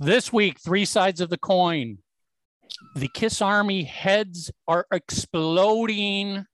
[0.00, 1.98] This week, three sides of the coin.
[2.94, 6.44] The Kiss Army heads are exploding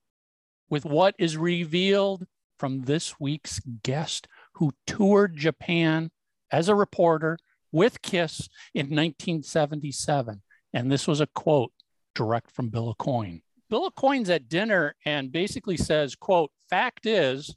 [0.67, 2.25] with what is revealed
[2.57, 6.09] from this week's guest who toured Japan
[6.51, 7.37] as a reporter
[7.71, 10.41] with Kiss in 1977.
[10.73, 11.71] And this was a quote
[12.15, 13.43] direct from Bill Aucoin.
[13.69, 17.55] Bill Aucoin's at dinner and basically says, quote, fact is,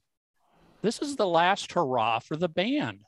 [0.83, 3.05] this is the last hurrah for the band.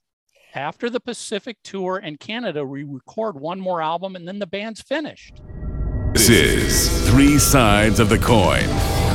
[0.54, 4.82] After the Pacific tour and Canada, we record one more album and then the band's
[4.82, 5.40] finished.
[6.12, 8.66] This is Three Sides of the Coin,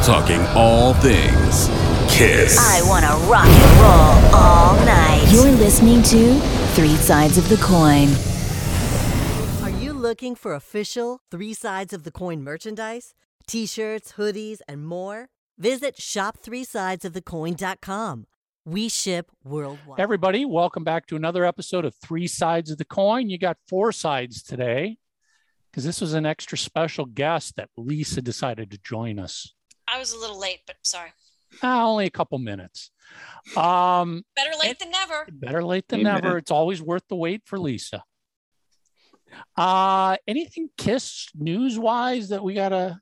[0.03, 1.67] talking all things
[2.09, 2.57] Kiss.
[2.57, 5.27] I want to rock and roll all night.
[5.29, 6.39] You're listening to
[6.73, 8.07] Three Sides of the Coin.
[9.61, 13.13] Are you looking for official Three Sides of the Coin merchandise?
[13.45, 15.27] T shirts, hoodies, and more?
[15.57, 18.27] Visit shop3sidesofthecoin.com.
[18.65, 19.99] We ship worldwide.
[19.99, 23.29] Everybody, welcome back to another episode of Three Sides of the Coin.
[23.29, 24.97] You got four sides today
[25.69, 29.53] because this was an extra special guest that Lisa decided to join us.
[29.87, 31.09] I was a little late, but sorry.
[31.61, 32.89] Ah, only a couple minutes.
[33.55, 35.27] Um, Better late And- than never.
[35.31, 36.23] better late than Amen.
[36.23, 36.37] never.
[36.39, 38.03] It's always worth the wait for Lisa.
[39.55, 42.99] Uh, anything Kiss news wise that we got to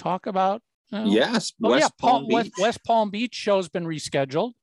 [0.00, 0.60] talk about?
[0.90, 1.04] No?
[1.04, 1.88] Yes, Oh, West yeah.
[2.00, 2.54] Palm West, Beach.
[2.62, 4.54] West Palm Beach show's been rescheduled.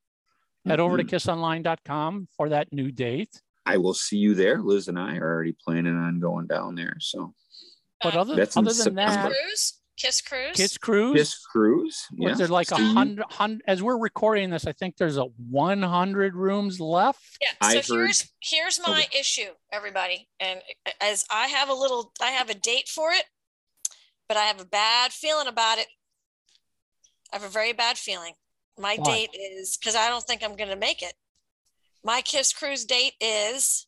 [0.66, 1.10] Head over to Mhm.
[1.10, 3.42] kissonline.com for that new date.
[3.66, 4.60] I will see you there.
[4.62, 6.98] Liz and I are already planning on going down there.
[7.00, 7.34] So
[8.02, 9.78] But other, That's other than Kiss that, Cruise.
[9.98, 10.58] Kiss Cruise.
[10.58, 11.16] Kiss Cruise.
[11.16, 12.08] Kiss Cruise.
[12.18, 12.34] Was yeah.
[12.36, 13.62] there like a hundred, hundred?
[13.68, 17.38] As we're recording this, I think there's a 100 rooms left.
[17.40, 17.50] Yeah.
[17.62, 20.28] I So heard- here's here's my issue, everybody.
[20.40, 20.64] And
[21.00, 23.26] as I have a little, I have a date for it,
[24.28, 25.88] but I have a bad feeling about it.
[27.32, 28.34] I have a very bad feeling.
[28.80, 29.04] My Why?
[29.28, 31.14] date is because I don't think I'm going to make it.
[32.04, 33.86] My Kiss Cruise date is.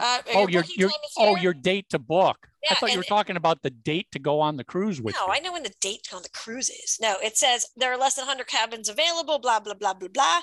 [0.00, 2.48] Uh, Oh, your your booking your time is oh your date to book.
[2.70, 5.14] I thought you were and- talking about the date to go on the cruise with
[5.16, 5.32] No, you.
[5.32, 6.98] I know when the date on the cruise is.
[7.00, 10.40] No, it says there are less than 100 cabins available, blah, blah, blah, blah, blah.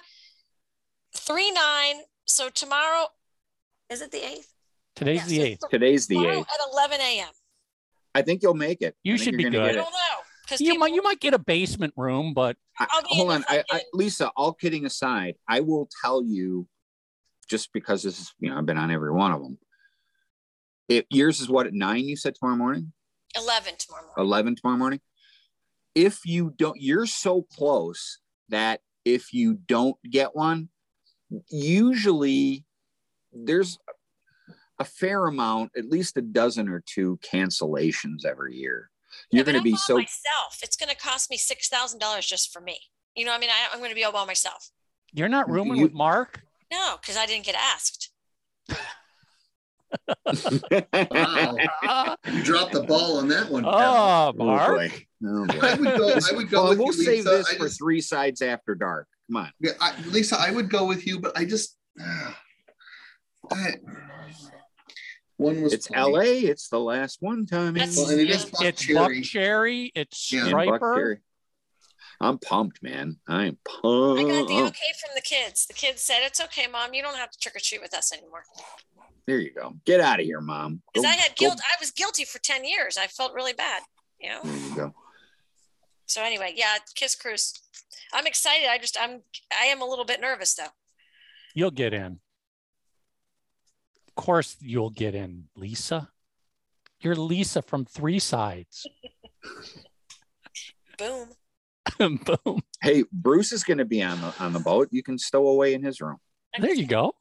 [1.16, 1.96] 3 9.
[2.26, 3.08] So tomorrow,
[3.90, 4.48] is it the 8th?
[4.96, 5.60] Today's Yes, the it's eighth.
[5.62, 6.48] th- Today's the eighth.
[6.50, 7.30] at 11 a.m.
[8.14, 8.96] I think you'll make it.
[9.04, 9.76] You I should be gonna I good.
[9.76, 10.18] don't know.
[10.46, 13.32] Because You might you might get a basement room, but I- I'll be in hold
[13.32, 14.30] on, I, I, Lisa.
[14.36, 16.68] All kidding aside, I will tell you,
[17.50, 19.58] just because this is, you know, I've been on every one of them.
[20.88, 22.06] If yours is what at nine?
[22.08, 22.94] You said tomorrow morning,
[23.36, 24.26] 11 tomorrow morning.
[24.28, 25.02] eleven tomorrow morning.
[25.96, 28.20] If you don't, you're so close
[28.50, 30.70] that if you don't get one,
[31.50, 32.66] usually
[33.34, 33.80] there's
[34.80, 38.90] a fair amount, at least a dozen or two cancellations every year.
[39.32, 40.60] Yeah, You're but going to be all so myself.
[40.64, 42.78] It's going to cost me $6,000 just for me.
[43.16, 44.70] You know, I mean, I, I'm going to be all by myself.
[45.14, 46.42] you're not rooming You- with Mark.
[46.72, 48.12] No, because I didn't get asked.
[48.70, 48.76] Wow.
[50.94, 53.64] Ah, You dropped the ball on that one.
[53.64, 53.80] Kevin.
[53.80, 54.76] oh, Oh, Mark.
[54.78, 54.92] boy.
[55.26, 55.60] Oh, boy.
[55.62, 56.10] I would go.
[56.10, 57.30] I would go Well, we'll you, save Lisa.
[57.30, 59.08] this I for just- three sides after dark.
[59.32, 59.52] Come on.
[59.60, 61.78] Yeah, I, Lisa, I would go with you, but I just.
[62.00, 63.74] I,
[65.38, 66.12] one was It's plenty.
[66.14, 66.50] LA.
[66.50, 67.80] It's the last one, Tommy.
[67.80, 68.96] That's- Well, and it is Buck It's Cherry.
[69.20, 69.92] Buck Cherry.
[69.96, 70.44] It's Yeah.
[70.44, 70.96] Stryper.
[70.96, 71.18] Cherry.
[72.22, 73.20] I'm pumped, man.
[73.28, 74.22] I'm pumped.
[74.22, 75.66] I got the okay from the kids.
[75.66, 76.94] The kids said, it's okay, mom.
[76.94, 78.44] You don't have to trick or treat with us anymore.
[79.28, 79.76] There you go.
[79.86, 80.82] Get out of here, mom.
[80.94, 81.60] Because I had go- guilt.
[81.62, 82.98] I was guilty for 10 years.
[82.98, 83.82] I felt really bad,
[84.20, 84.40] you know?
[84.44, 84.96] There you go.
[86.06, 87.54] So anyway, yeah, Kiss Cruise.
[88.14, 88.68] I'm excited.
[88.70, 89.24] I just I'm
[89.60, 90.68] I am a little bit nervous though.
[91.56, 92.20] You'll get in.
[94.18, 96.10] Of course, you'll get in, Lisa.
[97.02, 98.88] You're Lisa from Three Sides.
[100.98, 101.30] Boom.
[102.46, 102.62] Boom.
[102.82, 104.88] Hey, Bruce is going to be on the on the boat.
[104.92, 106.18] You can stow away in his room.
[106.56, 107.14] I There you go.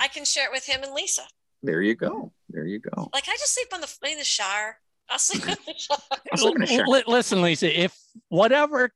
[0.00, 1.22] I can share it with him and Lisa.
[1.64, 2.32] There you go.
[2.48, 3.10] There you go.
[3.12, 4.78] Like I just sleep on the in the shower.
[5.08, 5.98] I'll sleep in the shower.
[6.32, 6.86] I'm still gonna share.
[6.86, 8.92] Listen, Lisa, if whatever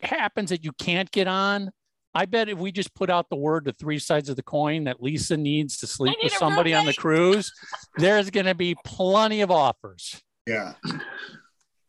[0.00, 1.70] happens that you can't get on,
[2.14, 4.84] I bet if we just put out the word to three sides of the coin
[4.84, 7.52] that Lisa needs to sleep need with a somebody on the cruise,
[7.96, 10.22] there's going to be plenty of offers.
[10.46, 10.74] Yeah.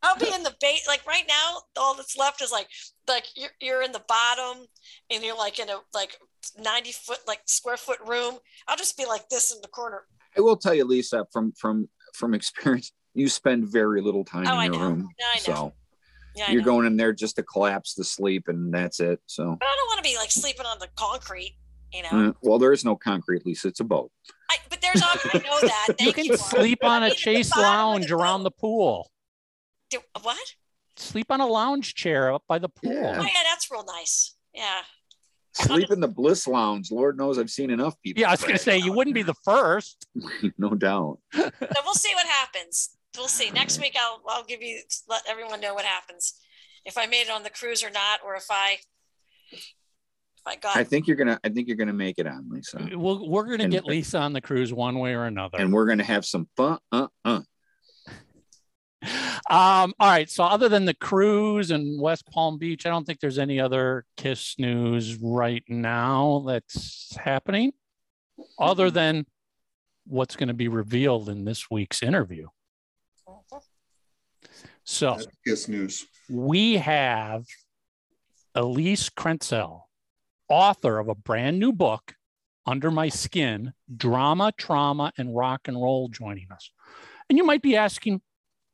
[0.02, 0.82] I'll be in the bait.
[0.88, 2.68] Like right now, all that's left is like
[3.08, 4.66] like you're, you're in the bottom
[5.10, 6.18] and you're like in a like
[6.60, 8.36] 90 foot like square foot room.
[8.68, 10.04] I'll just be like this in the corner.
[10.38, 14.58] I will tell you, Lisa, from from from experience, you spend very little time Oh,
[14.58, 14.90] I in your know.
[14.90, 15.10] room.
[15.34, 15.56] I know.
[15.56, 15.74] So
[16.36, 16.66] Yeah, I you're know.
[16.66, 19.20] going in there just to collapse to sleep, and that's it.
[19.26, 21.56] So, But I don't want to be like sleeping on the concrete,
[21.94, 22.30] you know.
[22.30, 23.70] uh, well, there is no concrete, Lisa.
[23.70, 24.12] It's a boat.
[24.50, 25.96] I, but there's op- I know that.
[26.00, 26.38] You can you.
[26.38, 29.10] sleep on a mean, chase lounge the around the pool.
[29.90, 30.38] Do, what?
[30.98, 32.92] Sleep on a lounge chair up by the pool.
[32.94, 33.18] Yeah.
[33.20, 34.36] Oh yeah, that's real nice.
[34.54, 34.82] Yeah.
[35.54, 36.92] Sleep in the bliss lounge.
[36.92, 38.20] Lord knows I've seen enough people.
[38.20, 40.06] Yeah, I was going to say you wouldn't be the first.
[40.58, 41.20] no doubt.
[41.34, 41.50] So
[41.86, 42.90] we'll see what happens.
[43.18, 43.50] We'll see.
[43.52, 46.36] Next week, I'll I'll give you let everyone know what happens,
[46.86, 48.78] if I made it on the cruise or not, or if I
[49.52, 50.76] if I got.
[50.78, 51.40] I think you're gonna.
[51.44, 52.90] I think you're gonna make it on, Lisa.
[52.94, 55.58] We'll, we're going to And- get Lisa on the cruise one way or another.
[55.60, 56.80] And we're gonna have some fun.
[56.92, 57.42] Uh, uh.
[59.48, 60.28] Um, all right.
[60.28, 64.04] So other than the cruise and West Palm Beach, I don't think there's any other
[64.18, 67.74] Kiss news right now that's happening,
[68.58, 69.28] other than
[70.08, 72.48] what's going to be revealed in this week's interview.
[74.86, 76.06] So That's Kiss news.
[76.30, 77.44] we have
[78.54, 79.82] Elise Krentzel,
[80.48, 82.14] author of a brand new book,
[82.66, 86.72] Under My Skin Drama, Trauma, and Rock and Roll, joining us.
[87.30, 88.22] And you might be asking,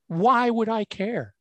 [0.08, 1.34] why would I care?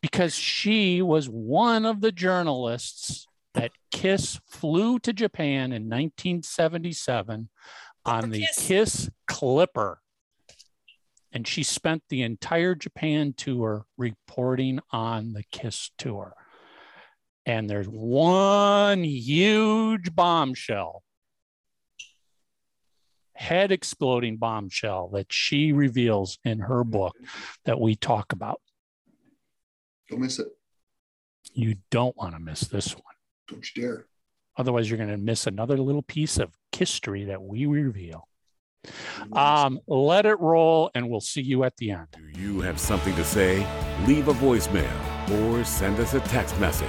[0.00, 7.48] Because she was one of the journalists that Kiss flew to Japan in 1977
[8.04, 8.66] on the Kiss.
[8.66, 10.00] Kiss Clipper.
[11.36, 16.32] And she spent the entire Japan tour reporting on the Kiss tour.
[17.44, 21.02] And there's one huge bombshell,
[23.34, 27.14] head exploding bombshell that she reveals in her book
[27.66, 28.62] that we talk about.
[30.08, 30.48] Don't miss it.
[31.52, 33.02] You don't want to miss this one.
[33.46, 34.06] Don't you dare.
[34.56, 38.26] Otherwise, you're going to miss another little piece of history that we reveal.
[39.32, 42.08] Um, let it roll, and we'll see you at the end.
[42.12, 43.66] Do you have something to say?
[44.06, 44.90] Leave a voicemail
[45.40, 46.88] or send us a text message.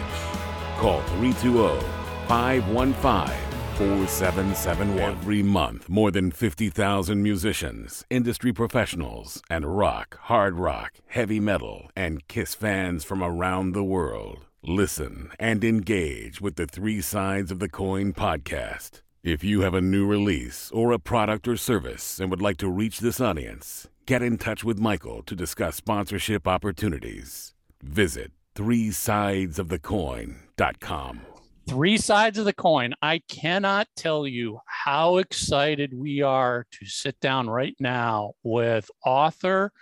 [0.77, 1.79] Call 320
[2.27, 3.47] 515
[3.77, 4.99] 4771.
[4.99, 12.27] Every month, more than 50,000 musicians, industry professionals, and rock, hard rock, heavy metal, and
[12.27, 17.69] Kiss fans from around the world listen and engage with the Three Sides of the
[17.69, 19.01] Coin podcast.
[19.27, 22.69] If you have a new release or a product or service and would like to
[22.69, 27.53] reach this audience, get in touch with Michael to discuss sponsorship opportunities.
[27.83, 31.19] Visit three sides of the coin.com.
[31.67, 32.93] Three sides of the coin.
[33.01, 39.73] I cannot tell you how excited we are to sit down right now with author,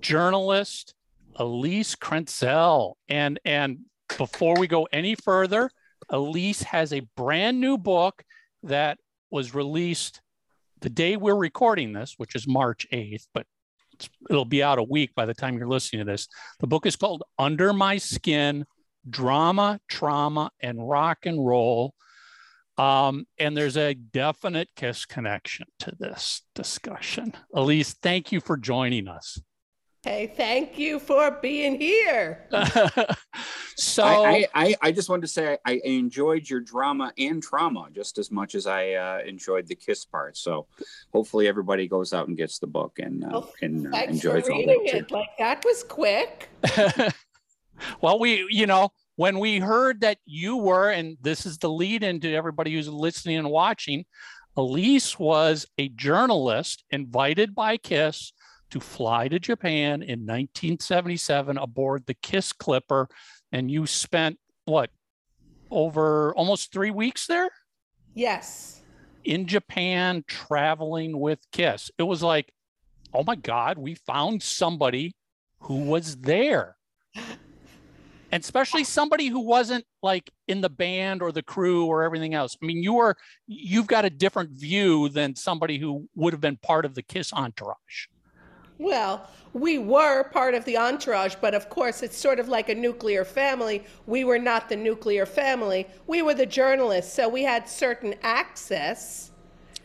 [0.00, 0.94] journalist
[1.36, 2.94] Elise Krentzel.
[3.10, 3.80] And and
[4.16, 5.70] before we go any further,
[6.08, 8.24] Elise has a brand new book
[8.62, 8.98] that
[9.30, 10.20] was released
[10.80, 13.46] the day we're recording this, which is March 8th, but
[14.30, 16.26] it'll be out a week by the time you're listening to this.
[16.60, 18.64] The book is called Under My Skin
[19.08, 21.94] Drama, Trauma, and Rock and Roll.
[22.78, 27.34] Um, and there's a definite Kiss connection to this discussion.
[27.52, 29.40] Elise, thank you for joining us.
[30.02, 32.48] Hey, thank you for being here.
[33.76, 37.42] so, I, I, I, I just wanted to say I, I enjoyed your drama and
[37.42, 40.38] trauma just as much as I uh, enjoyed the kiss part.
[40.38, 40.66] So
[41.12, 44.56] hopefully everybody goes out and gets the book and, uh, Well, and uh, enjoys all
[44.56, 44.94] reading that.
[44.96, 45.08] it.
[45.08, 45.14] too.
[45.14, 46.48] Like that was quick.
[48.00, 52.02] well, we, you know, when we heard that you were, and this is the lead
[52.04, 54.06] into everybody who's listening and watching,
[54.56, 58.32] Elise was a journalist invited by Kiss
[58.70, 63.08] to fly to Japan in 1977 aboard the Kiss Clipper.
[63.52, 64.90] And you spent what,
[65.70, 67.50] over almost three weeks there
[68.14, 68.82] Yes.
[69.24, 71.90] in Japan traveling with Kiss?
[71.98, 72.52] It was like,
[73.12, 75.14] oh my God, we found somebody
[75.60, 76.76] who was there
[78.32, 82.56] and especially somebody who wasn't like in the band or the crew or everything else.
[82.62, 86.56] I mean, you are you've got a different view than somebody who would have been
[86.56, 88.06] part of the Kiss entourage.
[88.80, 92.74] Well, we were part of the entourage, but of course, it's sort of like a
[92.74, 93.84] nuclear family.
[94.06, 95.86] We were not the nuclear family.
[96.06, 99.32] We were the journalists, so we had certain access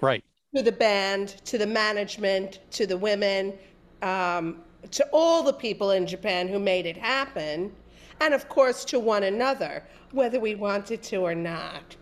[0.02, 0.24] Right.
[0.56, 3.54] to the band, to the management, to the women,
[4.02, 7.75] um, to all the people in Japan who made it happen,
[8.22, 11.98] and of course to one another, whether we wanted to or not.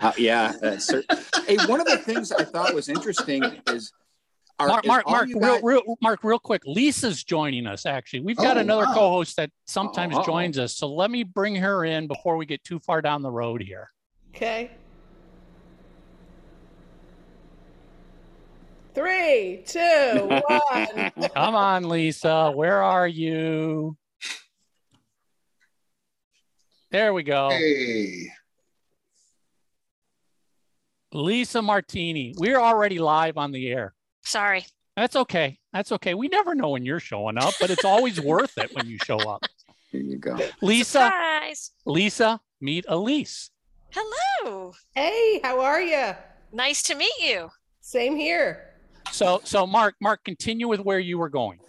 [0.00, 0.54] Uh, yeah.
[0.62, 1.04] uh, cer-
[1.46, 3.92] hey, one of the things I thought was interesting is,
[4.58, 6.62] are, Mark, Mark, Mark, you real, real, Mark, real quick.
[6.66, 7.86] Lisa's joining us.
[7.86, 8.94] Actually, we've got Oh, another wow.
[8.94, 10.24] co-host that sometimes Uh-oh.
[10.24, 10.76] joins us.
[10.76, 13.88] So let me bring her in before we get too far down the road here.
[14.34, 14.70] Okay.
[18.94, 21.12] Three, two, one.
[21.34, 22.50] Come on, Lisa.
[22.50, 23.96] Where are you?
[26.90, 27.50] There we go.
[27.50, 28.32] Hey.
[31.12, 32.34] Lisa Martini.
[32.38, 33.94] We're already live on the air.
[34.28, 34.66] Sorry.
[34.94, 35.58] That's okay.
[35.72, 36.12] That's okay.
[36.12, 39.16] We never know when you're showing up, but it's always worth it when you show
[39.16, 39.42] up.
[39.90, 40.38] Here you go.
[40.60, 41.70] Lisa, Surprise.
[41.86, 43.50] Lisa, meet Elise.
[43.90, 44.74] Hello.
[44.94, 46.14] Hey, how are you?
[46.52, 47.48] Nice to meet you.
[47.80, 48.74] Same here.
[49.12, 51.60] So, so Mark, Mark, continue with where you were going.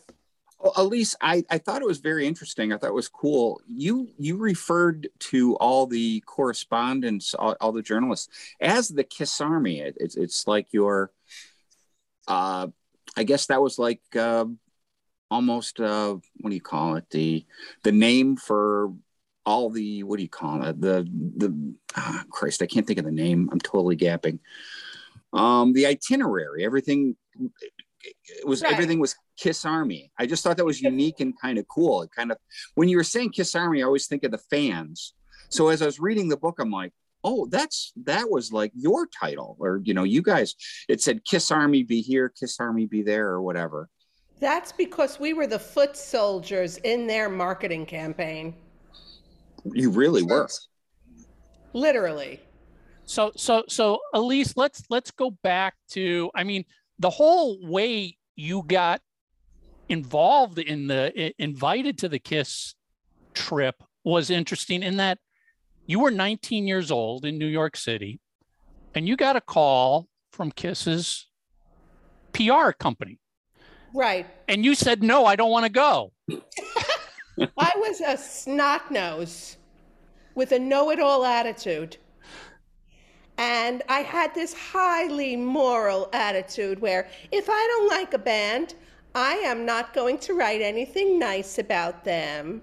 [0.59, 2.73] Well, Elise, I, I thought it was very interesting.
[2.73, 3.61] I thought it was cool.
[3.69, 8.27] You you referred to all the correspondents, all, all the journalists,
[8.59, 9.79] as the Kiss Army.
[9.79, 11.11] It, it's it's like your,
[12.29, 12.67] uh,
[13.17, 14.45] I guess that was like uh,
[15.29, 17.09] almost uh, what do you call it?
[17.09, 17.45] The
[17.83, 18.93] the name for
[19.45, 20.79] all the what do you call it?
[20.79, 21.07] The
[21.37, 23.49] the ah, Christ, I can't think of the name.
[23.51, 24.39] I'm totally gapping.
[25.33, 27.15] Um, the itinerary, everything
[28.01, 28.73] it was Right.
[28.73, 30.11] everything was Kiss Army.
[30.17, 32.03] I just thought that was unique and kind of cool.
[32.03, 32.37] It kind of
[32.75, 35.13] when you were saying Kiss Army, I always think of the fans.
[35.49, 39.07] So as I was reading the book, I'm like, oh, that's that was like your
[39.07, 40.55] title, or you know, you guys.
[40.87, 43.89] It said Kiss Army be here, Kiss Army be there, or whatever.
[44.39, 48.55] That's because we were the foot soldiers in their marketing campaign.
[49.65, 50.47] You really were.
[51.73, 52.39] Literally.
[53.05, 56.29] So, so, so, Elise, let's let's go back to.
[56.35, 56.63] I mean,
[56.99, 59.01] the whole way you got
[59.89, 62.75] involved in the invited to the Kiss
[63.33, 65.17] trip was interesting in that
[65.89, 68.19] you were 19 years old in New York City,
[68.93, 71.27] and you got a call from Kiss's
[72.31, 73.17] PR company,
[73.91, 74.27] Right.
[74.47, 76.13] and you said, "No, I don't want to go."
[77.57, 79.57] I was a snot nose
[80.35, 81.97] with a know it all attitude.
[83.39, 88.75] And I had this highly moral attitude where if I don't like a band,
[89.15, 92.61] I am not going to write anything nice about them.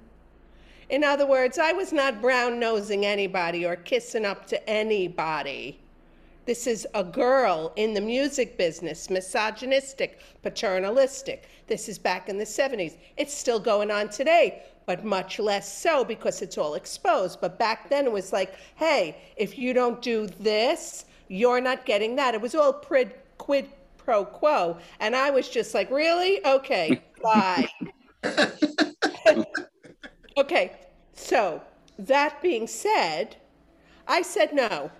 [0.89, 5.81] In other words, I was not brown nosing anybody or kissing up to anybody.
[6.45, 11.49] This is a girl in the music business, misogynistic, paternalistic.
[11.67, 12.99] This is back in the 70s.
[13.17, 17.41] It's still going on today, but much less so because it's all exposed.
[17.41, 22.15] But back then it was like, hey, if you don't do this, you're not getting
[22.15, 22.35] that.
[22.35, 24.79] It was all prid, quid pro quo.
[25.01, 26.47] And I was just like, really?
[26.47, 27.69] Okay, bye.
[30.37, 30.73] okay,
[31.13, 31.63] so
[31.99, 33.37] that being said,
[34.07, 34.91] I said no.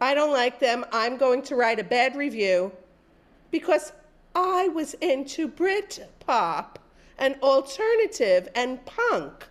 [0.00, 0.84] I don't like them.
[0.92, 2.72] I'm going to write a bad review
[3.50, 3.92] because
[4.34, 6.78] I was into Brit pop
[7.18, 9.46] and alternative and punk.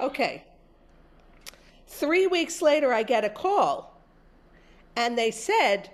[0.00, 0.44] Okay.
[1.86, 3.98] Three weeks later, I get a call
[4.96, 5.90] and they said,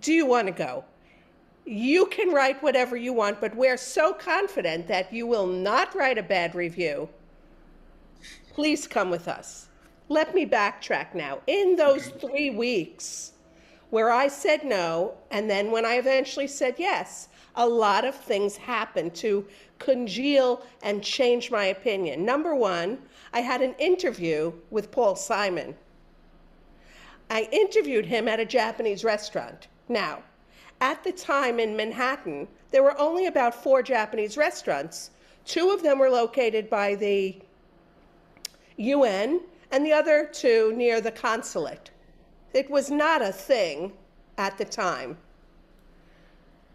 [0.00, 0.84] Do you want to go?
[1.64, 6.18] You can write whatever you want, but we're so confident that you will not write
[6.18, 7.08] a bad review.
[8.52, 9.68] Please come with us.
[10.08, 11.40] Let me backtrack now.
[11.46, 13.32] In those three weeks
[13.90, 18.56] where I said no, and then when I eventually said yes, a lot of things
[18.56, 19.46] happened to
[19.78, 22.24] congeal and change my opinion.
[22.24, 22.98] Number one,
[23.32, 25.74] I had an interview with Paul Simon.
[27.30, 29.68] I interviewed him at a Japanese restaurant.
[29.88, 30.22] Now,
[30.80, 35.10] at the time in Manhattan, there were only about four Japanese restaurants.
[35.44, 37.36] Two of them were located by the
[38.76, 39.40] UN,
[39.70, 41.90] and the other two near the consulate.
[42.52, 43.92] It was not a thing
[44.38, 45.16] at the time.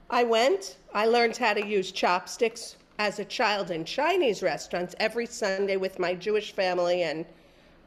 [0.10, 5.25] I went, I learned how to use chopsticks as a child in Chinese restaurants every
[5.25, 7.25] Sunday with my Jewish family and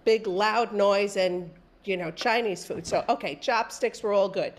[0.05, 1.51] big loud noise and,
[1.85, 2.87] you know, Chinese food.
[2.87, 4.55] So, okay, chopsticks were all good.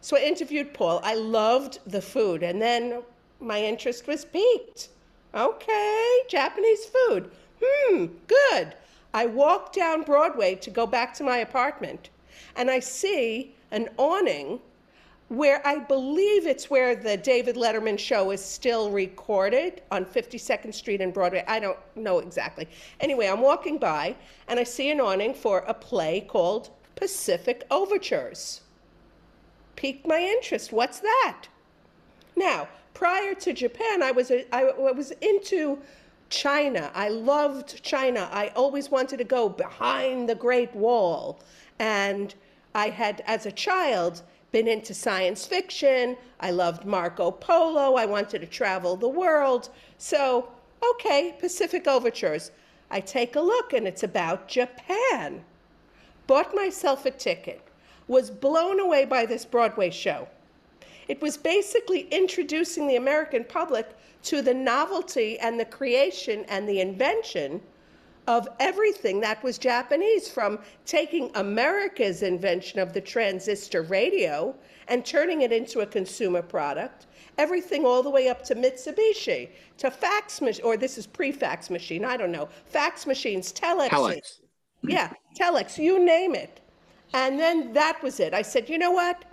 [0.00, 1.00] So I interviewed Paul.
[1.02, 3.02] I loved the food, and then
[3.40, 4.88] my interest was piqued.
[5.34, 7.30] Okay, Japanese food.
[7.62, 8.74] Hmm, good.
[9.12, 12.10] I walk down Broadway to go back to my apartment,
[12.56, 14.60] and I see an awning
[15.28, 21.02] where I believe it's where the David Letterman show is still recorded on 52nd Street
[21.02, 21.44] and Broadway.
[21.46, 22.66] I don't know exactly.
[23.00, 24.16] Anyway, I'm walking by
[24.48, 28.62] and I see an awning for a play called Pacific Overtures.
[29.78, 30.72] Piqued my interest.
[30.72, 31.44] What's that?
[32.34, 35.78] Now, prior to Japan, I was, a, I, I was into
[36.30, 36.90] China.
[36.96, 38.28] I loved China.
[38.32, 41.38] I always wanted to go behind the Great Wall.
[41.78, 42.34] And
[42.74, 46.16] I had, as a child, been into science fiction.
[46.40, 47.94] I loved Marco Polo.
[47.94, 49.68] I wanted to travel the world.
[49.96, 50.48] So,
[50.82, 52.50] okay, Pacific Overtures.
[52.90, 55.44] I take a look and it's about Japan.
[56.26, 57.67] Bought myself a ticket.
[58.08, 60.26] Was blown away by this Broadway show.
[61.08, 66.80] It was basically introducing the American public to the novelty and the creation and the
[66.80, 67.60] invention
[68.26, 74.54] of everything that was Japanese, from taking America's invention of the transistor radio
[74.88, 77.06] and turning it into a consumer product,
[77.38, 79.48] everything all the way up to Mitsubishi,
[79.78, 83.88] to fax machine, or this is pre fax machine, I don't know, fax machines, telexes.
[83.88, 84.40] Telex.
[84.82, 86.60] Yeah, telex, you name it.
[87.12, 88.34] And then that was it.
[88.34, 89.24] I said, you know what?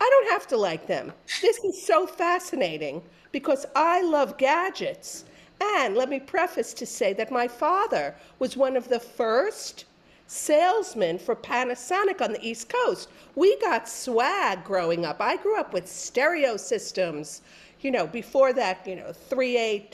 [0.00, 1.12] I don't have to like them.
[1.42, 3.02] This is so fascinating
[3.32, 5.24] because I love gadgets.
[5.60, 9.84] And let me preface to say that my father was one of the first
[10.26, 13.08] salesmen for Panasonic on the East Coast.
[13.34, 15.20] We got swag growing up.
[15.20, 17.42] I grew up with stereo systems.
[17.80, 19.88] You know, before that, you know, 3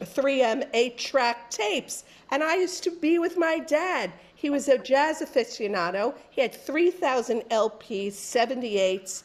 [0.00, 2.04] 3M 8 track tapes.
[2.30, 4.12] And I used to be with my dad.
[4.38, 6.14] He was a jazz aficionado.
[6.30, 9.24] He had 3,000 LPs, 78s,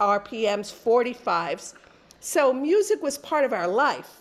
[0.00, 1.74] RPMs, 45s.
[2.20, 4.20] So music was part of our life.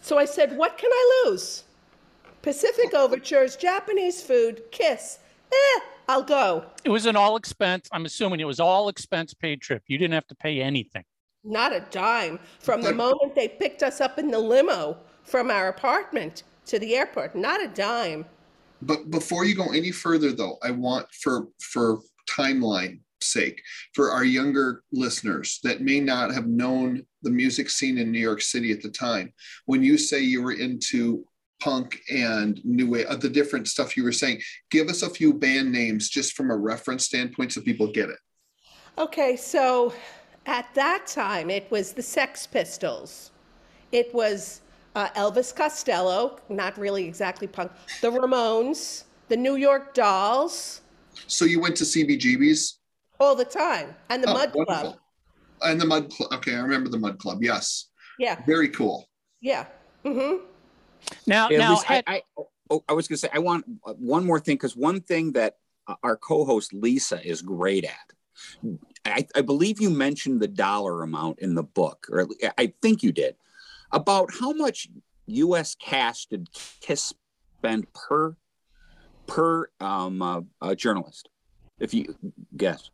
[0.00, 1.64] So I said, What can I lose?
[2.40, 5.18] Pacific Overtures, Japanese food, kiss.
[5.52, 6.64] Eh, I'll go.
[6.84, 7.86] It was an all expense.
[7.92, 9.82] I'm assuming it was all expense paid trip.
[9.88, 11.04] You didn't have to pay anything.
[11.44, 12.40] Not a dime.
[12.60, 16.96] From the moment they picked us up in the limo from our apartment to the
[16.96, 18.24] airport, not a dime.
[18.86, 23.62] But before you go any further, though, I want for for timeline sake
[23.94, 28.42] for our younger listeners that may not have known the music scene in New York
[28.42, 29.32] City at the time.
[29.66, 31.24] When you say you were into
[31.60, 35.72] punk and new wave, the different stuff you were saying, give us a few band
[35.72, 38.18] names just from a reference standpoint so people get it.
[38.98, 39.94] Okay, so
[40.46, 43.30] at that time it was the Sex Pistols.
[43.92, 44.60] It was
[44.94, 50.82] uh, Elvis Costello, not really exactly punk, the Ramones, the New York Dolls.
[51.26, 52.78] So you went to CBGB's?
[53.20, 53.94] All the time.
[54.10, 54.82] And the oh, Mud wonderful.
[54.82, 54.98] Club.
[55.62, 56.32] And the Mud Club.
[56.34, 57.42] Okay, I remember the Mud Club.
[57.42, 57.88] Yes.
[58.18, 58.40] Yeah.
[58.46, 59.08] Very cool.
[59.40, 59.66] Yeah.
[60.04, 60.44] Mm-hmm.
[61.26, 62.22] Now, yeah, now, I, I,
[62.70, 65.56] oh, I was going to say, I want one more thing because one thing that
[65.86, 68.72] uh, our co-host Lisa is great at.
[69.04, 72.26] I, I, believe you mentioned the dollar amount in the book, or
[72.58, 73.36] I think you did,
[73.94, 74.88] about how much
[75.26, 75.74] U.S.
[75.76, 76.48] cash did
[76.80, 77.14] Kiss
[77.58, 78.36] spend per
[79.26, 81.30] per um, uh, uh, journalist,
[81.78, 82.14] if you
[82.58, 82.90] guess.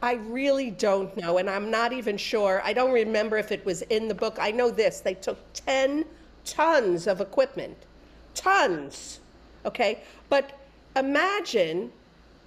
[0.00, 2.62] I really don't know, and I'm not even sure.
[2.64, 4.38] I don't remember if it was in the book.
[4.40, 6.04] I know this: they took ten
[6.44, 7.76] tons of equipment,
[8.34, 9.20] tons.
[9.66, 10.58] Okay, but
[10.96, 11.92] imagine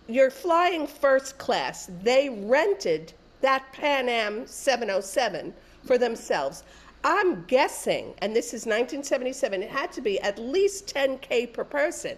[0.08, 1.90] you're flying first class.
[2.02, 6.64] They rented that Pan Am 707 for themselves.
[7.06, 12.18] I'm guessing, and this is 1977, it had to be at least 10K per person.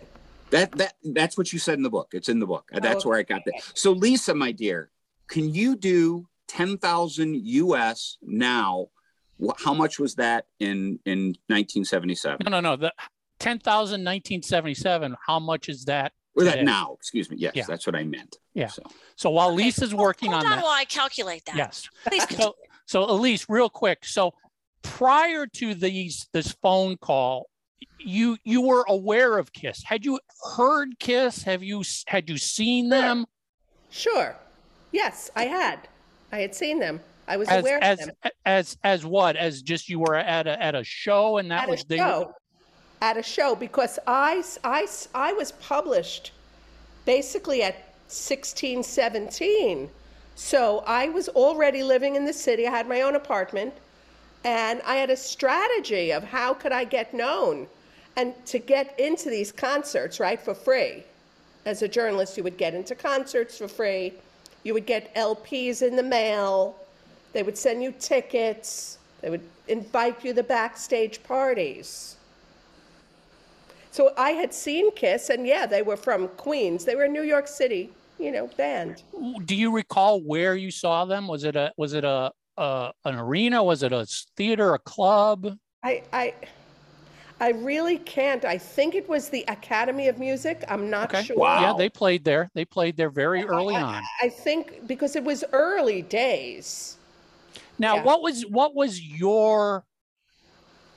[0.50, 2.12] That that that's what you said in the book.
[2.13, 2.69] It's in the book.
[2.73, 3.56] Uh, that's oh, where I got that.
[3.73, 4.89] So Lisa, my dear,
[5.28, 8.88] can you do 10,000 US now?
[9.58, 12.38] How much was that in in 1977?
[12.45, 12.76] No, no, no.
[12.78, 12.93] The
[13.39, 15.17] 10,000 1977.
[15.26, 16.13] How much is that?
[16.34, 16.93] Or that now?
[16.97, 17.36] Excuse me.
[17.38, 17.65] Yes, yeah.
[17.67, 18.38] that's what I meant.
[18.54, 18.67] Yeah.
[18.67, 18.84] So,
[19.17, 19.65] so while okay.
[19.65, 21.58] Lisa's working Hold on, on that, while I calculate that.
[21.58, 21.89] Yes.
[22.08, 22.26] Please.
[22.38, 24.06] So, so Elise, real quick.
[24.06, 24.34] So
[24.88, 27.50] prior to these this phone call,
[28.00, 29.84] you you were aware of Kiss.
[29.84, 30.19] Had you
[30.56, 31.43] heard Kiss?
[31.43, 33.26] Have you had you seen them?
[33.89, 34.36] Sure.
[34.91, 35.88] Yes, I had.
[36.32, 37.00] I had seen them.
[37.28, 38.32] I was as, aware as, of them.
[38.45, 39.36] As as what?
[39.36, 42.34] As just you were at a at a show and that at was a show.
[43.02, 46.32] At a show because I, I, I was published
[47.06, 49.88] basically at 16, 17.
[50.34, 52.65] So I was already living in the city.
[52.65, 53.76] I had my own apartment
[54.47, 57.67] and I had a strategy of how could I get known
[58.15, 61.03] and to get into these concerts, right, for free.
[61.65, 64.13] As a journalist, you would get into concerts for free.
[64.63, 66.77] You would get LPs in the mail.
[67.33, 68.99] They would send you tickets.
[69.19, 72.15] They would invite you to backstage parties.
[73.91, 76.86] So I had seen Kiss, and yeah, they were from Queens.
[76.86, 79.03] They were a New York City, you know, band.
[79.45, 81.27] Do you recall where you saw them?
[81.27, 83.63] Was it a was it a, a an arena?
[83.63, 85.57] Was it a theater, a club?
[85.83, 86.33] I I
[87.39, 88.45] I really can't.
[88.45, 90.63] I think it was the Academy of Music.
[90.67, 91.23] I'm not okay.
[91.23, 91.37] sure.
[91.37, 91.61] Wow.
[91.61, 92.49] Yeah, they played there.
[92.55, 94.03] They played there very early I, on.
[94.21, 96.97] I think because it was early days.
[97.77, 98.03] Now, yeah.
[98.03, 99.85] what was what was your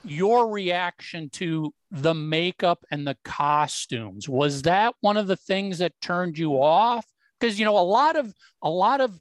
[0.03, 4.27] your reaction to the makeup and the costumes?
[4.27, 7.05] Was that one of the things that turned you off?
[7.39, 9.19] Because you know, a lot of a lot of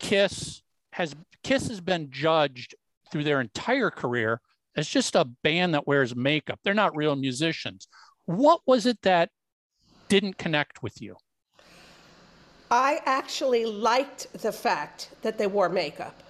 [0.00, 0.62] Kiss
[0.92, 2.74] has Kiss has been judged
[3.10, 4.40] through their entire career
[4.76, 6.60] as just a band that wears makeup.
[6.62, 7.88] They're not real musicians.
[8.26, 9.30] What was it that
[10.08, 11.16] didn't connect with you?
[12.70, 16.22] I actually liked the fact that they wore makeup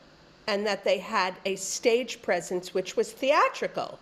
[0.46, 3.98] and that they had a stage presence which was theatrical.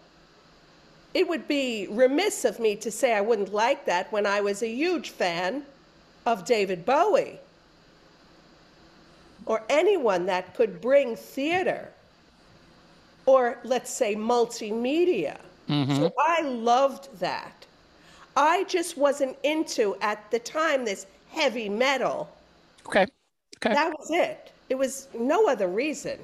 [1.14, 4.62] It would be remiss of me to say I wouldn't like that when I was
[4.62, 5.64] a huge fan
[6.26, 7.40] of David Bowie
[9.46, 11.88] or anyone that could bring theater
[13.26, 15.38] or let's say multimedia.
[15.68, 15.96] Mm-hmm.
[15.96, 17.66] So I loved that.
[18.36, 22.28] I just wasn't into at the time this heavy metal.
[22.86, 23.06] Okay.
[23.56, 23.74] Okay.
[23.74, 24.52] That was it.
[24.68, 26.18] It was no other reason.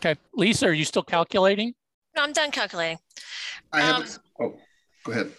[0.00, 0.18] Okay.
[0.34, 1.74] Lisa, are you still calculating?
[2.16, 2.98] No, I'm done calculating.
[3.72, 4.02] I have.
[4.02, 4.08] Um,
[4.40, 4.60] oh,
[5.04, 5.32] go ahead.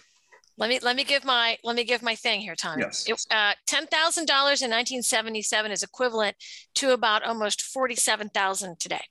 [0.60, 2.82] Let me let me give my let me give my thing here, Tommy.
[2.82, 3.08] Yes.
[3.08, 6.36] It, uh, ten thousand dollars in 1977 is equivalent
[6.74, 9.04] to about almost forty-seven thousand today.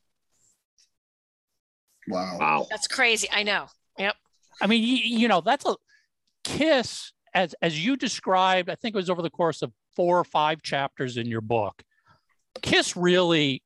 [2.08, 2.38] Wow.
[2.40, 2.68] Wow.
[2.70, 3.28] That's crazy.
[3.34, 3.66] I know.
[3.98, 4.16] Yep.
[4.62, 5.76] I mean, you, you know, that's a
[6.44, 8.70] kiss as as you described.
[8.70, 11.82] I think it was over the course of four or five chapters in your book.
[12.62, 13.64] Kiss really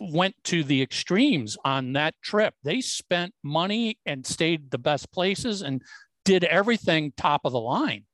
[0.00, 2.54] went to the extremes on that trip.
[2.64, 5.82] They spent money and stayed the best places and
[6.24, 8.04] did everything top of the line.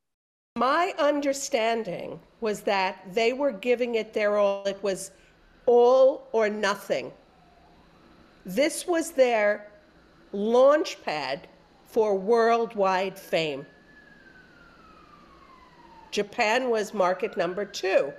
[0.56, 4.64] My understanding was that they were giving it their all.
[4.64, 5.10] It was
[5.66, 7.12] all or nothing.
[8.46, 9.70] This was their
[10.32, 11.48] launch pad
[11.84, 13.66] for worldwide fame.
[16.10, 18.12] Japan was market number two,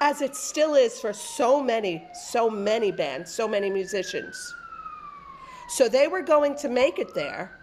[0.00, 4.54] as it still is for so many, so many bands, so many musicians.
[5.68, 7.56] So they were going to make it there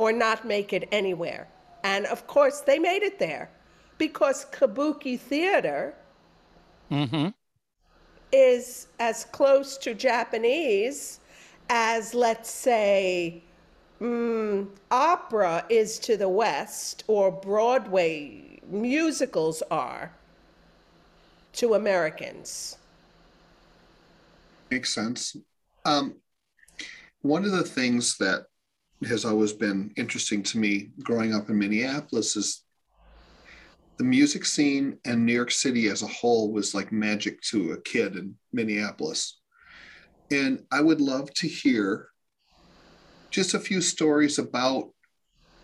[0.00, 1.46] or not make it anywhere.
[1.84, 3.50] And of course, they made it there
[3.98, 5.94] because Kabuki Theater
[6.90, 7.28] Mm-hmm.
[8.32, 11.20] is as close to Japanese
[11.68, 13.42] as, let's say,
[14.00, 20.12] mm, opera is to the West or Broadway musicals are
[21.52, 22.76] to Americans.
[24.70, 25.36] Makes sense.
[25.84, 26.20] Um,
[27.22, 28.46] one of the things that
[29.06, 32.62] has always been interesting to me growing up in Minneapolis is
[33.96, 37.80] the music scene and New York City as a whole was like magic to a
[37.82, 39.40] kid in Minneapolis.
[40.30, 42.08] And I would love to hear
[43.30, 44.90] just a few stories about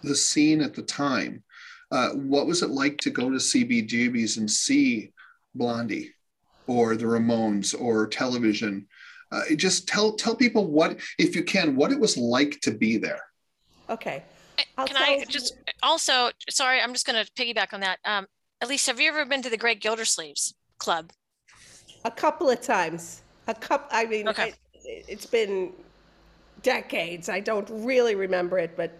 [0.03, 1.45] the scene at the time.
[1.91, 5.13] Uh, what was it like to go to CBGB's and see
[5.55, 6.13] Blondie
[6.67, 8.87] or the Ramones or television?
[9.33, 12.97] Uh, just tell tell people what, if you can, what it was like to be
[12.97, 13.21] there.
[13.91, 14.23] Okay.
[14.79, 16.31] I'll Can I tell- just also?
[16.49, 17.99] Sorry, I'm just going to piggyback on that.
[18.05, 18.27] Um,
[18.63, 21.13] Elise, have you ever been to the Great Gildersleeves Club?
[22.05, 23.23] A couple of times.
[23.49, 24.55] A couple, I mean, Okay.
[24.85, 25.73] it, it's been
[26.63, 27.29] decades.
[27.29, 28.93] I don't really remember it, but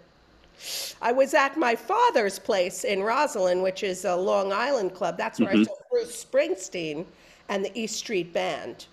[1.03, 5.17] I was at my father's place in Roslyn, which is a Long Island club.
[5.19, 7.07] That's where I saw Bruce Springsteen
[7.49, 8.87] and the East Street Band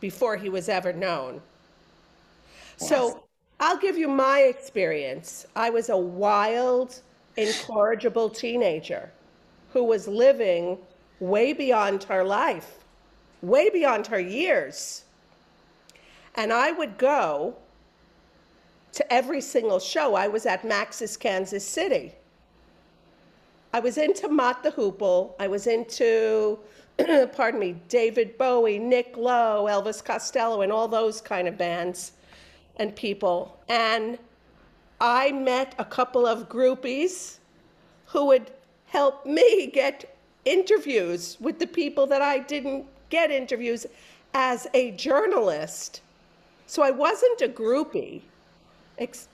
[0.00, 1.40] before he was ever known.
[2.76, 3.24] So
[3.60, 5.46] I'll give you my experience.
[5.56, 7.00] I was a wild,
[7.36, 9.10] incorrigible teenager
[9.72, 10.78] who was living
[11.20, 12.84] way beyond her life,
[13.42, 15.04] way beyond her years.
[16.36, 17.56] And I would go
[18.92, 20.14] to every single show.
[20.14, 22.12] I was at Max's Kansas City.
[23.74, 25.34] I was into Mott the Hoople.
[25.38, 26.58] I was into,
[27.32, 32.12] pardon me, David Bowie, Nick Lowe, Elvis Costello, and all those kind of bands
[32.76, 33.58] and people.
[33.68, 34.18] And
[35.00, 37.38] I met a couple of groupies
[38.06, 38.50] who would
[38.86, 43.86] help me get interviews with the people that I didn't get interviews
[44.34, 46.00] as a journalist.
[46.66, 48.22] So I wasn't a groupie.
[48.98, 49.28] Ex-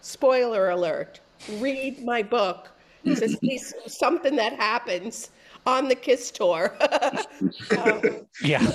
[0.00, 1.20] spoiler alert
[1.58, 2.70] read my book
[3.04, 5.30] see something that happens
[5.66, 6.76] on the Kiss tour.
[7.78, 8.02] Um,
[8.42, 8.66] Yeah.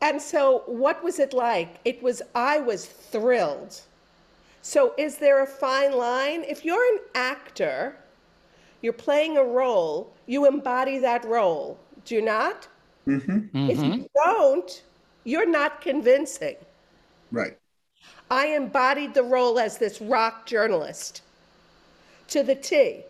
[0.00, 1.78] and so, what was it like?
[1.84, 3.80] It was, I was thrilled.
[4.62, 6.42] So, is there a fine line?
[6.44, 7.96] If you're an actor,
[8.80, 11.78] you're playing a role, you embody that role.
[12.04, 12.68] Do you not?
[13.06, 14.82] If you don't,
[15.24, 16.56] you're not convincing.
[17.30, 17.58] Right.
[18.30, 21.22] I embodied the role as this rock journalist
[22.28, 23.02] to the T.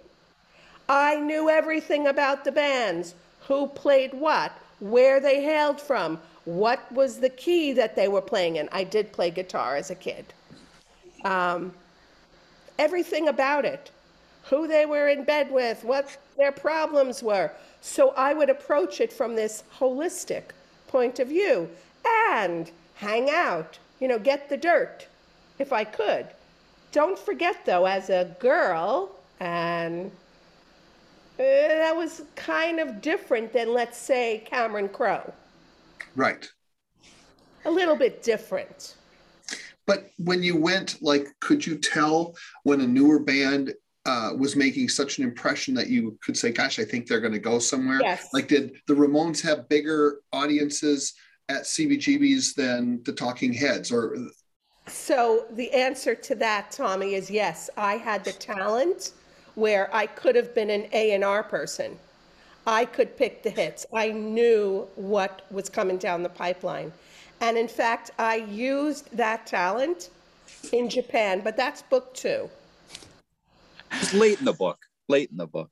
[0.88, 3.14] I knew everything about the bands,
[3.47, 8.57] who played what, where they hailed from, what was the key that they were playing
[8.57, 8.68] in.
[8.73, 10.27] I did play guitar as a kid.
[11.25, 11.73] Um,
[12.79, 13.90] everything about it,
[14.44, 17.51] who they were in bed with, what their problems were.
[17.81, 20.42] So I would approach it from this holistic
[20.88, 21.68] point of view
[22.07, 25.07] and hang out, you know, get the dirt
[25.59, 26.27] if I could.
[26.92, 30.11] Don't forget, though, as a girl, and
[31.37, 35.33] that was kind of different than, let's say, Cameron Crowe.
[36.14, 36.49] Right.
[37.64, 38.97] A little bit different.
[39.87, 43.75] But when you went, like, could you tell when a newer band
[44.07, 47.33] uh, was making such an impression that you could say, "Gosh, I think they're going
[47.33, 48.01] to go somewhere"?
[48.03, 48.29] Yes.
[48.33, 51.14] Like, did the Ramones have bigger audiences
[51.49, 54.16] at CBGBs than the Talking Heads, or
[54.87, 57.70] So the answer to that, Tommy, is yes.
[57.77, 59.12] I had the talent
[59.54, 61.98] where I could have been an A and R person.
[62.66, 63.84] I could pick the hits.
[63.92, 66.92] I knew what was coming down the pipeline.
[67.40, 70.10] And in fact, I used that talent
[70.72, 72.48] in Japan, but that's book two.
[73.92, 74.78] It's late in the book.
[75.08, 75.70] Late in the book.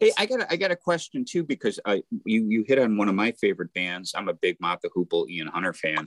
[0.00, 2.96] Hey, I got a, I got a question too because I you you hit on
[2.96, 4.12] one of my favorite bands.
[4.14, 6.04] I'm a big Mott Hoople Ian Hunter fan,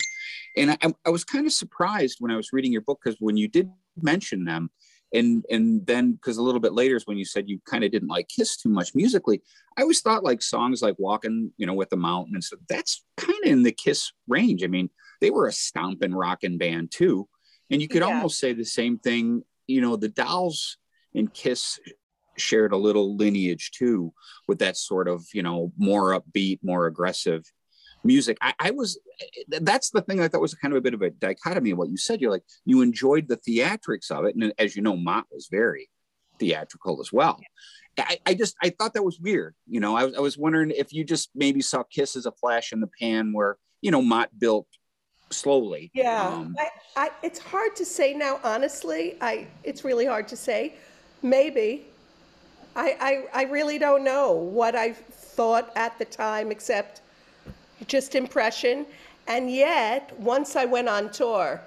[0.56, 3.36] and I, I was kind of surprised when I was reading your book because when
[3.36, 3.70] you did
[4.02, 4.70] mention them,
[5.14, 7.92] and and then because a little bit later is when you said you kind of
[7.92, 9.42] didn't like Kiss too much musically.
[9.78, 12.60] I always thought like songs like "Walking," you know, with the mountain and stuff.
[12.70, 14.64] That's kind of in the Kiss range.
[14.64, 17.28] I mean, they were a stomping rocking band too,
[17.70, 18.08] and you could Yeah.
[18.16, 19.44] almost say the same thing.
[19.68, 20.78] You know, the Dolls
[21.14, 21.80] and Kiss
[22.38, 24.14] shared a little lineage too
[24.48, 27.44] with that sort of you know more upbeat more aggressive
[28.04, 28.38] music.
[28.42, 29.00] I, I was
[29.48, 31.90] that's the thing i thought was kind of a bit of a dichotomy of what
[31.90, 32.22] you said.
[32.22, 34.36] You're like you enjoyed the theatrics of it.
[34.36, 35.90] And as you know mott was very
[36.40, 37.40] theatrical as well.
[37.98, 39.54] I, I just i thought that was weird.
[39.68, 42.32] You know I, was- I was wondering if you just maybe saw kiss as a
[42.32, 44.68] flash in the pan where you know mott built
[45.30, 45.92] slowly.
[45.94, 46.68] Yeah, Um, I,
[47.06, 49.16] I, it's hard to say now, honestly.
[49.22, 50.76] I, it's really hard to say.
[51.22, 51.86] Maybe.
[52.76, 57.02] I, I, I really don't know what I thought at the time, except
[57.88, 58.86] just impression.
[59.28, 61.62] And yet, once I went on tour,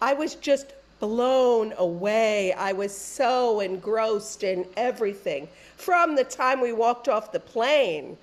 [0.00, 2.52] I was just blown away.
[2.52, 8.16] I was so engrossed in everything from the time we walked off the plane.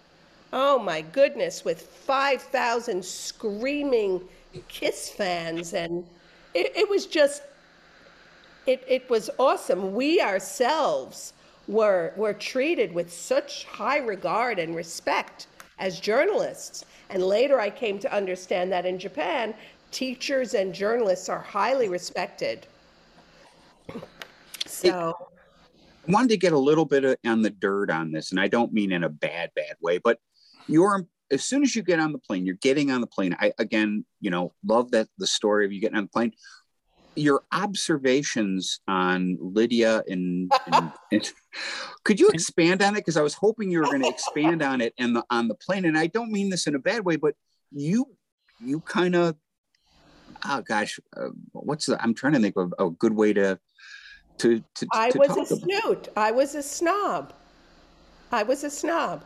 [0.54, 4.21] Oh my goodness, with 5,000 screaming
[4.67, 5.73] Kiss fans.
[5.73, 6.06] And
[6.54, 7.43] it, it was just,
[8.65, 9.93] it, it was awesome.
[9.93, 11.34] We ourselves
[11.67, 15.47] were, were treated with such high regard and respect
[15.80, 16.86] as journalists.
[17.10, 19.54] And later I came to understand that in Japan,
[19.92, 22.68] teachers and journalists are highly respected.
[24.66, 25.14] So,
[26.08, 28.48] I wanted to get a little bit of, on the dirt on this, and I
[28.48, 30.20] don't mean in a bad, bad way, but
[30.68, 33.36] you're as soon as you get on the plane, you're getting on the plane.
[33.40, 36.34] I again, you know, love that the story of you getting on the plane.
[37.15, 41.32] Your observations on Lydia and, and, and-
[42.04, 42.99] could you expand on it?
[42.99, 45.56] Because I was hoping you were going to expand on it and the on the
[45.56, 47.36] plane, and I don't mean this in a bad way, but
[47.71, 48.06] you
[48.60, 49.36] you kind of
[50.45, 52.01] oh gosh, uh, what's the?
[52.01, 53.60] I'm trying to think of a good way to
[54.39, 55.60] to to, I to was talk a about.
[55.60, 56.08] snoot.
[56.15, 57.34] I was a snob.
[58.32, 59.23] I was a snob.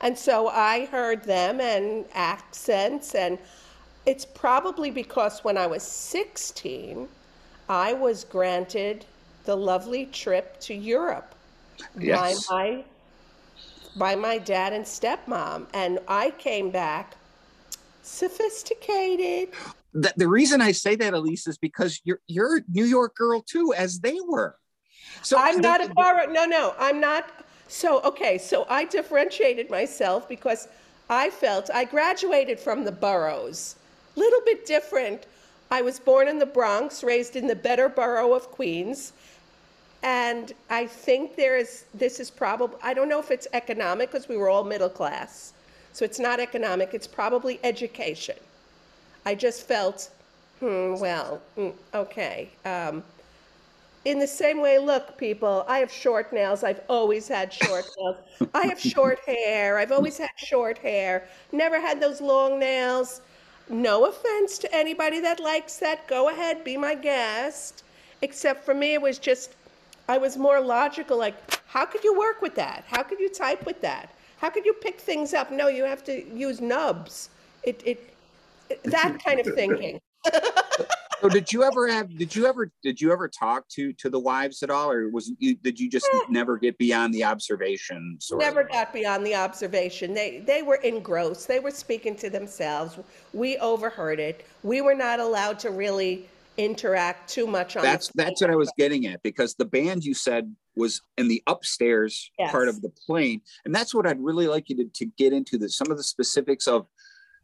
[0.00, 3.38] And so I heard them and accents, and
[4.06, 7.08] it's probably because when I was 16,
[7.68, 9.04] I was granted
[9.44, 11.34] the lovely trip to Europe
[11.98, 12.46] Yes.
[12.46, 12.84] by my
[13.96, 17.16] by my dad and stepmom, and I came back
[18.02, 19.50] sophisticated.
[19.92, 23.40] the, the reason I say that, Elise, is because you're you're a New York girl
[23.40, 24.56] too, as they were.
[25.22, 26.26] So I'm not a borough.
[26.26, 27.30] No, no, I'm not.
[27.68, 30.68] So, okay, so I differentiated myself because
[31.08, 33.76] I felt I graduated from the boroughs.
[34.16, 35.26] Little bit different.
[35.70, 39.12] I was born in the Bronx, raised in the better borough of Queens.
[40.02, 44.28] And I think there is, this is probably, I don't know if it's economic because
[44.28, 45.54] we were all middle class.
[45.92, 48.36] So it's not economic, it's probably education.
[49.24, 50.10] I just felt,
[50.60, 52.50] hmm, well, mm, okay.
[52.64, 53.02] Um,
[54.04, 56.62] in the same way, look, people, I have short nails.
[56.62, 58.16] I've always had short nails.
[58.52, 59.78] I have short hair.
[59.78, 61.26] I've always had short hair.
[61.52, 63.22] Never had those long nails.
[63.68, 66.06] No offense to anybody that likes that.
[66.06, 67.82] Go ahead, be my guest.
[68.22, 69.54] Except for me, it was just,
[70.08, 71.18] I was more logical.
[71.18, 71.34] Like,
[71.66, 72.84] how could you work with that?
[72.86, 74.10] How could you type with that?
[74.38, 75.50] How could you pick things up?
[75.50, 77.30] No, you have to use nubs.
[77.62, 78.14] It, it,
[78.84, 80.00] that kind of thinking.
[81.20, 82.16] So did you ever have?
[82.16, 82.70] Did you ever?
[82.82, 85.54] Did you ever talk to to the wives at all, or was you?
[85.56, 86.28] Did you just mm.
[86.28, 88.16] never get beyond the observation?
[88.20, 88.70] Sort Never of?
[88.70, 90.14] got beyond the observation.
[90.14, 91.48] They they were engrossed.
[91.48, 92.98] They were speaking to themselves.
[93.32, 94.46] We overheard it.
[94.62, 98.56] We were not allowed to really interact too much on That's the that's what I
[98.56, 102.90] was getting at because the band you said was in the upstairs part of the
[102.90, 105.96] plane, and that's what I'd really like you to, to get into the some of
[105.96, 106.86] the specifics of.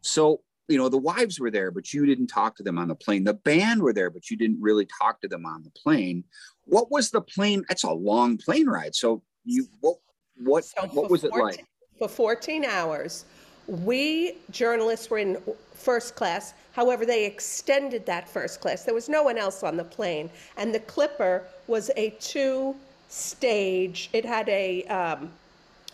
[0.03, 2.95] So you know the wives were there, but you didn't talk to them on the
[2.95, 3.25] plane.
[3.25, 6.25] The band were there, but you didn't really talk to them on the plane.
[6.65, 7.65] What was the plane?
[7.69, 8.95] That's a long plane ride.
[8.95, 9.97] So you what
[10.37, 11.67] what So what for was it like?
[11.99, 13.25] For 14 hours,
[13.67, 15.39] we journalists were in
[15.75, 16.55] first class.
[16.73, 18.85] However, they extended that first class.
[18.85, 20.31] There was no one else on the plane.
[20.57, 22.77] And the Clipper was a two
[23.09, 25.31] stage, it had a, um,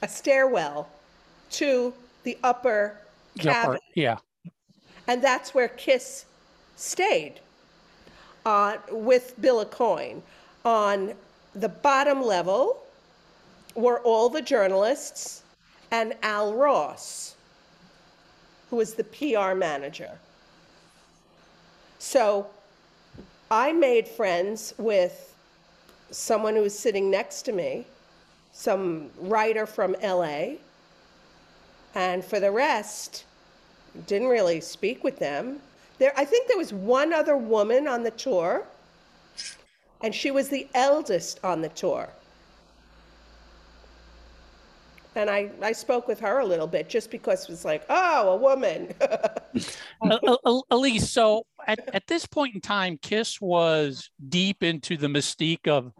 [0.02, 0.88] a stairwell
[1.52, 2.98] to the upper
[3.36, 3.80] The upper- cabin.
[3.94, 4.18] yeah.
[5.08, 6.26] And that's where Kiss
[6.76, 7.40] stayed.
[8.46, 10.22] uh, with Bill Aucoin.
[10.64, 11.14] On
[11.54, 12.82] the bottom level
[13.74, 15.42] were all the journalists
[15.90, 17.36] and Al Ross,
[18.70, 20.10] who was the PR manager.
[21.98, 22.48] So
[23.50, 25.34] I made friends with
[26.10, 27.86] someone who was sitting next to me,
[28.52, 30.56] some writer from LA,
[31.94, 33.25] and for the rest,
[34.06, 35.60] didn't really speak with them.
[35.98, 38.64] There, I think there was one other woman on the tour,
[40.02, 42.08] and she was the eldest on the tour.
[45.14, 48.32] And I, I spoke with her a little bit just because it was like, oh,
[48.32, 48.92] a woman.
[50.70, 55.90] Elise, so at, at this point in time, Kiss was deep into the mystique of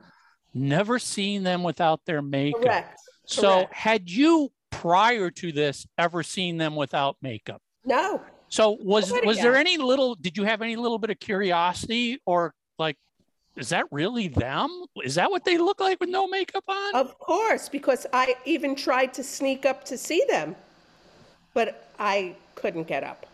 [0.53, 2.61] never seeing them without their makeup.
[2.61, 3.01] Correct.
[3.25, 3.75] So Correct.
[3.75, 7.63] had you prior to this ever seen them without makeup?
[7.87, 11.19] No, So was Nobody was there any little did you have any little bit of
[11.19, 12.97] curiosity or like
[13.57, 14.85] is that really them?
[15.03, 16.95] Is that what they look like with no makeup on?
[16.95, 20.55] of course, because I even tried to sneak up to see them,
[21.55, 23.25] but I couldn't get up.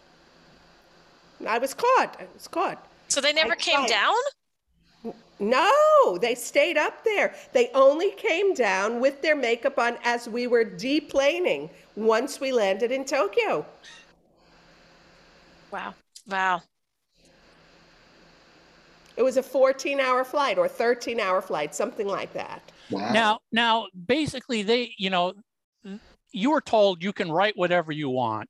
[1.47, 2.17] I was caught.
[2.21, 2.87] I was caught.
[3.09, 3.89] So they never I came tried.
[3.89, 5.15] down?
[5.41, 7.35] No, they stayed up there.
[7.53, 12.93] They only came down with their makeup on as we were deplaning once we landed
[12.93, 13.67] in Tokyo.
[15.73, 15.95] Wow.
[16.29, 16.63] Wow.
[19.17, 22.63] It was a 14 hour flight or 13 hour flight, something like that.
[22.91, 23.13] Wow.
[23.13, 25.35] Now, now, basically, they, you know,
[26.33, 28.49] you were told you can write whatever you want.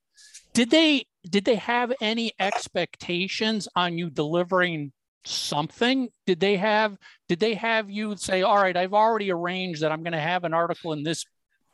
[0.53, 4.93] Did they, did they have any expectations on you delivering
[5.25, 6.09] something?
[6.27, 6.97] Did they have,
[7.29, 10.45] did they have you say, all right, I've already arranged that I'm going to have
[10.45, 11.25] an article in this,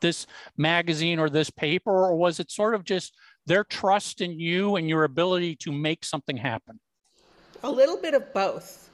[0.01, 0.25] this
[0.57, 3.13] magazine or this paper, or was it sort of just
[3.45, 6.79] their trust in you and your ability to make something happen?
[7.63, 8.89] A little bit of both.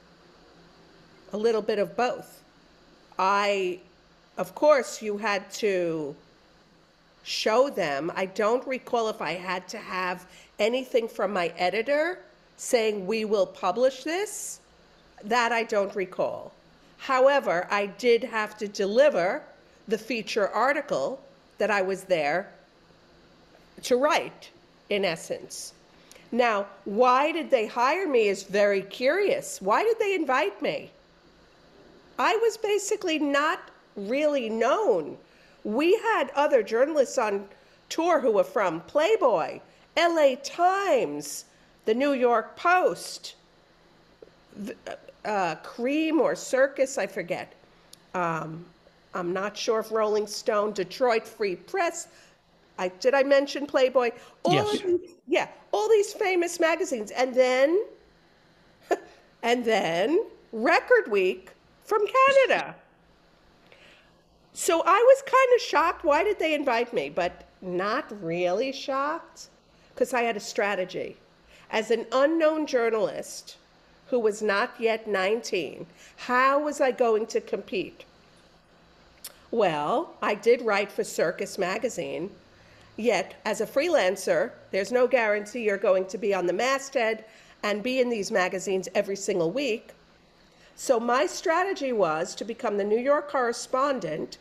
[1.32, 2.42] A little bit of both.
[3.18, 3.80] I,
[4.36, 6.14] of course, you had to
[7.22, 8.12] show them.
[8.14, 10.26] I don't recall if I had to have
[10.58, 12.20] anything from my editor
[12.56, 14.60] saying we will publish this.
[15.24, 16.52] That I don't recall.
[16.98, 19.42] However, I did have to deliver
[19.88, 21.20] the feature article
[21.58, 22.52] that I was there
[23.82, 24.50] to write,
[24.90, 25.72] in essence.
[26.32, 29.60] Now, why did they hire me is very curious.
[29.60, 30.90] Why did they invite me?
[32.18, 35.16] I was basically not really known.
[35.64, 37.48] We had other journalists on
[37.88, 39.60] tour who were from Playboy,
[39.96, 41.44] LA Times,
[41.84, 43.34] the New York Post,
[45.24, 47.52] uh, Cream or Circus, I forget.
[48.14, 48.64] Um,
[49.14, 52.08] I'm not sure if Rolling Stone, Detroit Free Press.
[52.78, 54.10] I, did I mention Playboy?
[54.42, 54.80] All Yes.
[54.82, 57.10] these, yeah, all these famous magazines.
[57.10, 57.84] And then,
[59.42, 61.50] and then Record Week
[61.84, 62.74] from Canada.
[64.52, 66.04] So I was kind of shocked.
[66.04, 67.10] Why did they invite me?
[67.10, 69.48] But not really shocked
[69.94, 71.16] because I had a strategy.
[71.70, 73.56] As an unknown journalist
[74.08, 75.86] who was not yet 19,
[76.16, 78.04] how was I going to compete?
[79.50, 82.30] Well, I did write for Circus Magazine,
[82.96, 87.24] yet as a freelancer, there's no guarantee you're going to be on the masthead
[87.62, 89.90] and be in these magazines every single week.
[90.76, 94.38] So my strategy was to become the New York correspondent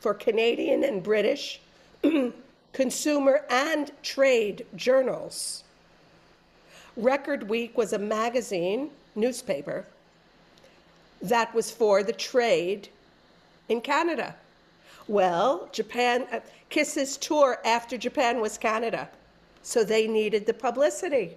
[0.00, 1.60] for Canadian and British
[2.72, 5.64] consumer and trade journals.
[6.96, 9.86] Record Week was a magazine, newspaper,
[11.22, 12.88] that was for the trade
[13.68, 14.34] in Canada.
[15.06, 19.08] Well, Japan, uh, Kiss's tour after Japan was Canada,
[19.62, 21.36] so they needed the publicity.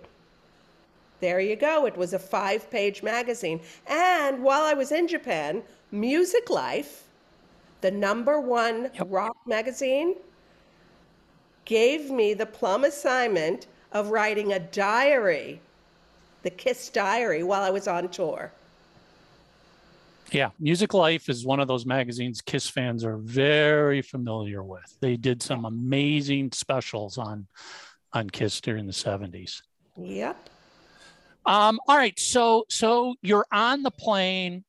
[1.20, 1.86] There you go.
[1.86, 3.62] It was a five page magazine.
[3.88, 7.04] And while I was in Japan, Music Life,
[7.82, 10.16] the number one rock magazine,
[11.66, 15.62] gave me the plum assignment of writing a diary,
[16.44, 18.52] the Kiss diary, while I was on tour.
[20.34, 24.98] Yeah, Music Life is one of those magazines Kiss fans are very familiar with.
[25.00, 27.46] They did some amazing specials on
[28.14, 29.62] on Kiss during the 70s.
[29.96, 30.50] Yep.
[31.46, 34.64] Um, all right, so so you're on the plane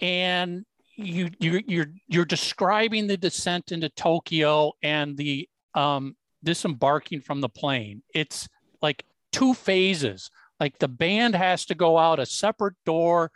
[0.00, 0.64] and
[0.96, 7.50] you you you're you're describing the descent into Tokyo and the um disembarking from the
[7.50, 8.02] plane.
[8.14, 8.48] It's
[8.80, 10.30] like two phases.
[10.58, 13.30] Like the band has to go out a separate door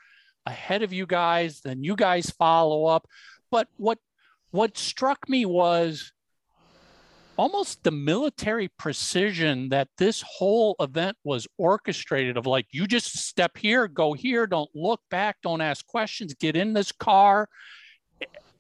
[0.49, 3.07] ahead of you guys, then you guys follow up.
[3.51, 3.99] But what
[4.51, 6.11] what struck me was
[7.37, 13.57] almost the military precision that this whole event was orchestrated of like you just step
[13.57, 17.49] here go here don't look back don't ask questions get in this car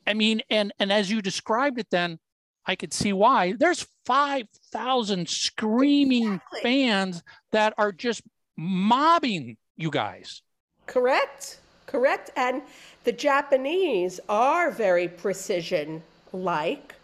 [0.06, 2.18] i mean and and as you described it then
[2.66, 6.60] i could see why there's 5000 screaming Exactly.
[6.62, 8.22] fans that are just
[8.56, 10.42] mobbing you guys
[10.86, 12.30] Correct, correct.
[12.36, 12.62] And
[13.02, 16.94] the Japanese are very precision like,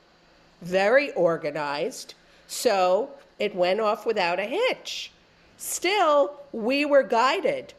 [0.62, 2.14] very organized.
[2.46, 3.10] So
[3.40, 5.10] it went off without a hitch.
[5.58, 7.74] Still, we were guided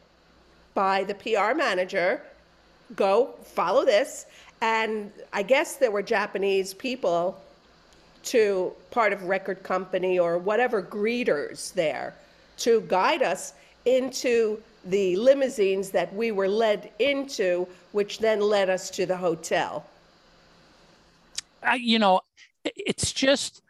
[0.74, 2.20] by the PR manager
[2.94, 4.26] go follow this.
[4.60, 7.40] And I guess there were Japanese people
[8.24, 12.14] to part of record company or whatever greeters there
[12.58, 13.54] to guide us
[13.84, 19.86] into the limousines that we were led into, which then led us to the hotel.
[21.62, 22.20] I, you know,
[22.64, 23.62] it's just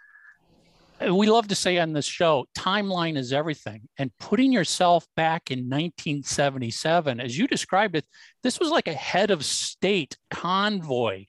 [1.01, 3.83] we love to say on this show, timeline is everything.
[3.99, 8.07] And putting yourself back in 1977, as you described it,
[8.43, 11.27] this was like a head of state convoy.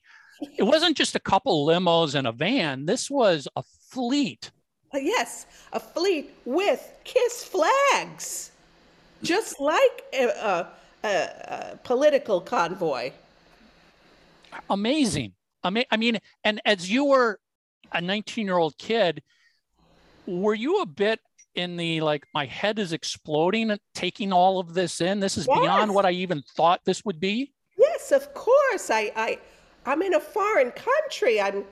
[0.57, 2.85] It wasn't just a couple limos and a van.
[2.85, 4.51] This was a fleet.
[4.93, 8.51] Uh, Yes, a fleet with KISS flags,
[9.23, 10.67] just like a,
[11.03, 13.11] a, a, political convoy.
[14.69, 15.33] Amazing.
[15.63, 17.39] I mean, I mean, and as you were
[17.91, 19.21] a 19 year old kid,
[20.25, 21.19] were you a bit
[21.55, 25.19] in the like, my head is exploding and taking all of this in?
[25.19, 27.53] This is beyond what I even thought this would be.
[27.77, 28.89] Yes, of course.
[28.89, 29.39] I, I,
[29.85, 31.41] I'm in a foreign country.
[31.41, 31.63] I'm,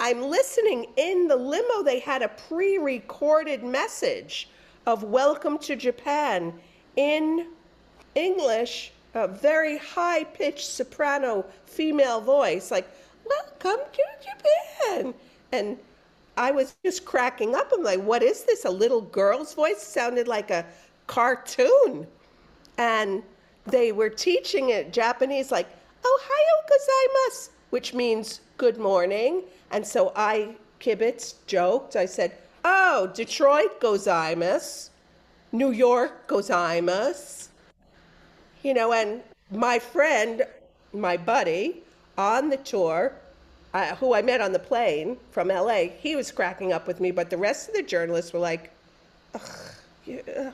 [0.00, 1.82] I'm listening in the limo.
[1.82, 4.48] They had a pre-recorded message
[4.86, 6.52] of "Welcome to Japan"
[6.96, 7.48] in
[8.14, 12.88] English, a very high-pitched soprano female voice, like
[13.24, 15.14] "Welcome to Japan,"
[15.52, 15.78] and
[16.36, 17.72] I was just cracking up.
[17.72, 18.64] I'm like, "What is this?
[18.64, 20.66] A little girl's voice?" Sounded like a
[21.06, 22.06] cartoon
[22.78, 23.22] and
[23.66, 25.68] they were teaching it Japanese like
[26.02, 29.42] "Ohayo gozaimasu," which means good morning.
[29.70, 31.96] And so I kibitz joked.
[31.96, 32.32] I said,
[32.64, 34.90] "Oh, Detroit gozaimasu,
[35.52, 37.48] New York gozaimasu."
[38.62, 40.42] You know, and my friend,
[40.92, 41.82] my buddy
[42.16, 43.12] on the tour,
[43.74, 47.10] uh, who I met on the plane from LA, he was cracking up with me,
[47.10, 48.70] but the rest of the journalists were like,
[49.34, 49.40] Ugh,
[50.06, 50.52] yeah,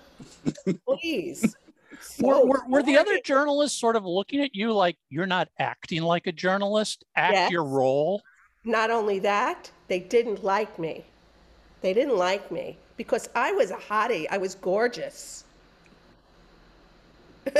[0.86, 1.54] please.
[2.18, 5.48] Were, So were, were the other journalists sort of looking at you like you're not
[5.58, 7.04] acting like a journalist?
[7.14, 8.22] Act your role.
[8.64, 11.04] Not only that, they didn't like me.
[11.82, 14.26] They didn't like me because I was a hottie.
[14.30, 15.44] I was gorgeous.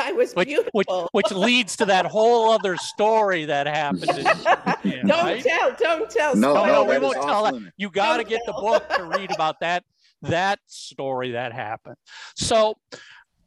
[0.00, 0.70] I was Which, beautiful.
[0.72, 4.08] which, which leads to that whole other story that happened.
[4.08, 5.42] In Japan, don't right?
[5.42, 6.34] tell, don't tell.
[6.36, 7.72] No, No, no, no, we won't is tell off that.
[7.76, 9.84] You got to Don't get the book to read about that
[10.22, 11.96] that story that happened.
[12.34, 12.76] So,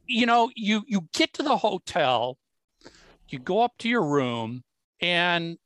[0.06, 2.38] you know, you you get to the hotel,
[3.28, 4.62] you go up to your room,
[5.00, 5.58] and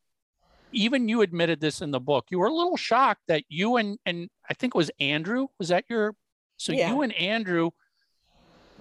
[0.76, 2.26] even you admitted this in the book.
[2.30, 5.48] You were a little shocked that you and and I think it was Andrew.
[5.58, 6.14] Was that your?
[6.58, 6.88] So Yeah.
[6.90, 7.70] you and Andrew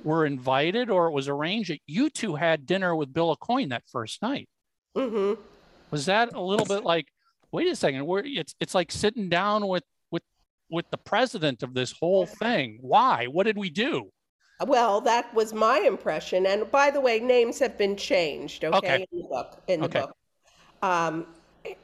[0.03, 3.83] were invited, or it was arranged that you two had dinner with Bill Aucoin that
[3.91, 4.47] first night.
[4.95, 5.33] hmm
[5.91, 7.07] Was that a little bit like,
[7.51, 10.23] wait a second, we're, it's it's like sitting down with with
[10.69, 12.77] with the president of this whole thing.
[12.81, 13.25] Why?
[13.27, 14.11] What did we do?
[14.65, 16.45] Well, that was my impression.
[16.45, 18.63] And by the way, names have been changed.
[18.63, 19.05] Okay, Okay.
[19.11, 19.61] in the book.
[19.67, 19.99] In the Okay.
[19.99, 20.15] book,
[20.81, 21.27] um,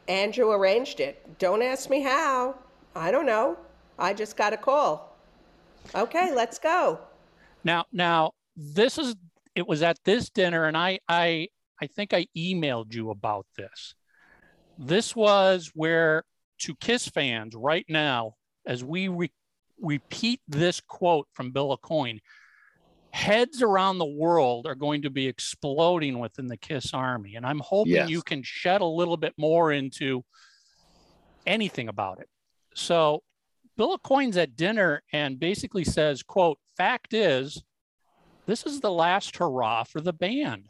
[0.08, 1.40] Andrew arranged it.
[1.40, 2.56] Don't ask me how.
[2.96, 3.58] I don't know.
[3.98, 5.16] I just got a call.
[5.96, 7.00] Okay, let's go.
[7.64, 9.16] Now, now this is
[9.56, 11.48] it was at this dinner, and I I
[11.82, 13.96] I think I emailed you about this.
[14.78, 16.24] This was where
[16.60, 19.32] to Kiss fans right now, as we re-
[19.80, 22.20] repeat this quote from Bill Aucoin,
[23.14, 27.59] heads around the world are going to be exploding within the Kiss Army, and I'm
[27.59, 28.09] hoping Yes.
[28.09, 30.24] you can shed a little bit more into
[31.45, 32.30] anything about it.
[32.76, 33.24] So
[33.78, 37.64] Bill Aucoin's at dinner and basically says, quote, fact is,
[38.45, 40.68] this is the last hurrah for the band.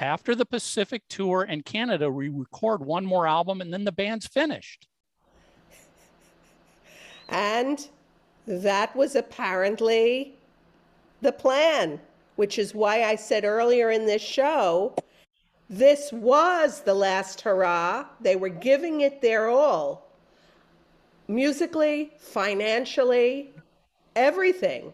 [0.00, 4.26] After the Pacific tour and Canada, we record one more album and then the band's
[4.26, 4.88] finished.
[7.28, 7.86] And
[8.46, 10.36] that was apparently
[11.24, 12.00] the plan,
[12.36, 14.94] which is why I said earlier in this show
[15.70, 18.06] this was the last hurrah.
[18.20, 20.06] They were giving it their all
[21.26, 23.54] musically, financially,
[24.14, 24.92] everything.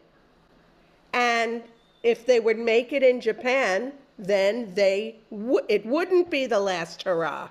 [1.12, 1.62] And
[2.02, 7.02] if they would make it in Japan, then they w- it wouldn't be the last
[7.02, 7.48] hurrah.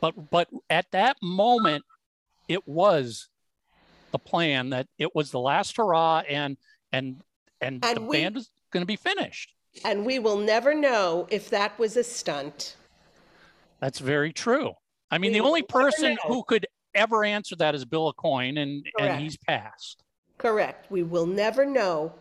[0.00, 1.84] But but at that moment,
[2.46, 3.28] it was
[4.12, 6.58] the plan that it was the last hurrah and
[6.92, 7.22] and
[7.60, 9.52] and, And the we- band was going to be finished.
[9.84, 12.76] And we will never know if that was a stunt.
[13.80, 14.72] That's very true.
[15.10, 16.34] I mean, We the only person know.
[16.34, 19.12] who could ever answer that is Bill Aucoin, and Correct.
[19.14, 20.02] and he's passed.
[20.36, 20.90] Correct.
[20.90, 22.12] We will never know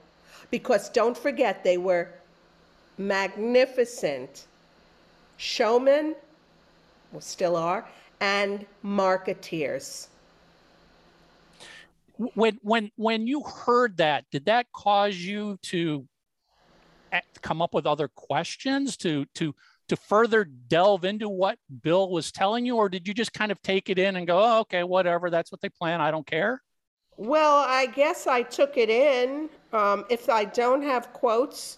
[0.51, 2.09] because don't forget they were
[2.97, 4.45] magnificent
[5.37, 6.15] showmen,
[7.11, 7.87] well, still are,
[8.19, 10.07] and marketeers.
[12.17, 16.07] When when when you heard that, did that cause you to
[17.41, 19.53] come up with other questions to to
[19.87, 23.61] to further delve into what Bill was telling you, or did you just kind of
[23.61, 26.61] take it in and go, oh, okay, whatever, that's what they plan, I don't care?
[27.15, 29.49] Well, I guess I took it in.
[29.73, 31.77] Um, if I don't have quotes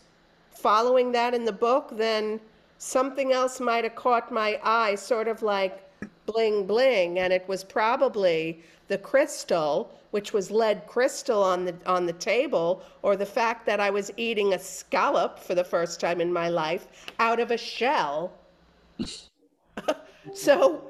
[0.52, 2.40] following that in the book, then
[2.78, 5.89] something else might have caught my eye, sort of like
[6.32, 12.06] bling bling, and it was probably the crystal, which was lead crystal on the on
[12.06, 16.22] the table, or the fact that I was eating a scallop for the first time
[16.22, 16.88] in my life
[17.20, 18.32] out of a shell.
[20.34, 20.84] so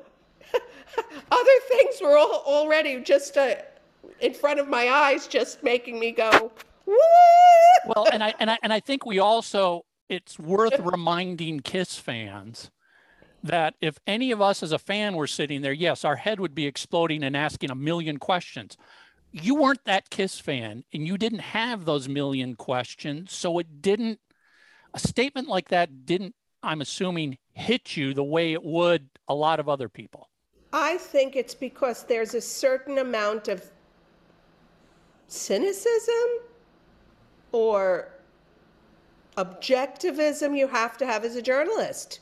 [1.32, 3.56] other things were all, already just uh,
[4.22, 6.52] in front of my eyes, just making me go,
[6.86, 6.96] "Woo!"
[7.86, 12.70] well and i and i and i think we also it's worth reminding kiss fans
[13.44, 16.56] that if any of us as a fan were sitting there yes our head would
[16.56, 18.78] be exploding and asking a million questions
[19.32, 24.20] you weren't that kiss fan and you didn't have those million questions so it didn't
[24.94, 29.60] a statement like that didn't i'm assuming hit you the way it would a lot
[29.60, 30.30] of other people
[30.72, 33.64] I think it's because there's a certain amount of
[35.28, 36.14] cynicism
[37.52, 38.10] or
[39.38, 42.20] objectivism you have to have as a journalist.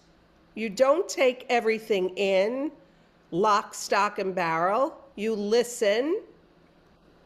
[0.57, 2.71] You don't take everything in
[3.29, 4.99] lock, stock, and barrel.
[5.15, 6.23] You listen,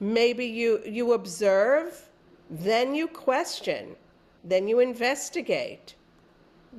[0.01, 2.09] maybe you, you observe,
[2.49, 3.95] then you question,
[4.43, 5.95] then you investigate.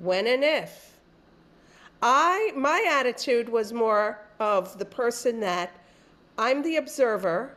[0.02, 0.98] When and if.
[2.02, 5.74] I my attitude was more of the person that
[6.36, 7.56] I'm the observer.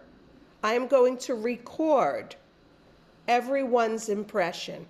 [0.64, 2.38] I am going to record
[3.28, 4.88] everyone's impression.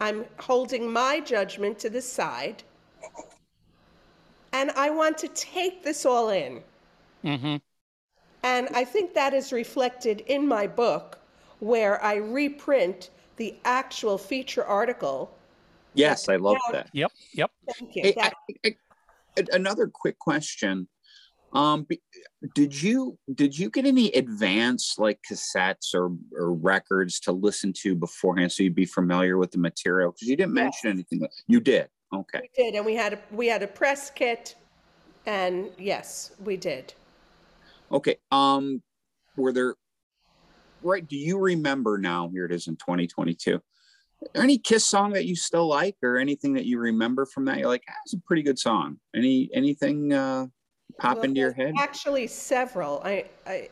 [0.00, 2.62] I'm holding my judgment to the side.
[4.52, 6.62] And I want to take this all in.
[7.24, 7.56] mm-hmm.
[8.42, 11.18] And I think that is reflected in my book,
[11.58, 15.30] where I reprint the actual feature article.
[15.92, 16.88] Yes, I love that.
[16.94, 18.02] yep yep Thank you.
[18.02, 18.76] Hey, That- I- I-
[19.36, 20.88] a- another quick question.
[21.52, 21.86] Um,
[22.54, 27.94] did you did you get any advance like cassettes or, or records to listen to
[27.94, 30.12] beforehand so you'd be familiar with the material?
[30.12, 30.64] Because you didn't Yes.
[30.64, 31.26] mention anything.
[31.48, 31.88] You did.
[32.14, 32.40] Okay.
[32.56, 34.54] We did, and we had a, we had a press kit,
[35.26, 36.94] and yes, we did.
[37.90, 38.16] Okay.
[38.30, 38.82] Um,
[39.36, 39.74] were there
[40.82, 41.06] right?
[41.06, 42.28] Do you remember now?
[42.28, 43.60] Here it is in 2022.
[44.34, 47.58] Any Kiss song that you still like, or anything that you remember from that?
[47.58, 48.98] You're like, ah, it's a pretty good song.
[49.14, 50.46] Any anything uh,
[50.98, 51.74] pop Well, into your head?
[51.78, 53.02] Actually, several.
[53.04, 53.68] I, I,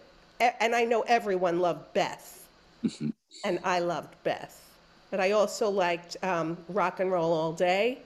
[0.61, 2.49] and I know everyone loved Beth,
[3.45, 4.61] and I loved Beth,
[5.11, 7.99] but I also liked um, Rock and Roll All Day,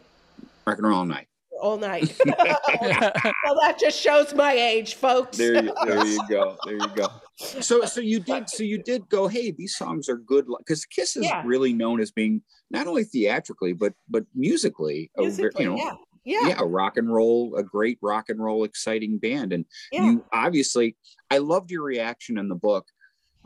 [0.66, 1.26] Rock and roll all night.
[1.60, 2.14] all night.
[2.26, 5.36] well, that just shows my age, folks.
[5.38, 6.56] There you, there you go.
[6.64, 7.08] There you go.
[7.36, 11.16] So, so you did, so you did go, hey, these songs are good, because Kiss
[11.16, 11.42] is Yeah.
[11.44, 15.92] really known as being not only theatrically, but but musically, Musically, you know, yeah,
[16.24, 19.52] yeah, yeah, a rock and roll, a great rock and roll, exciting band.
[19.52, 20.04] And yeah.
[20.04, 20.96] you obviously,
[21.30, 22.86] I loved your reaction in the book,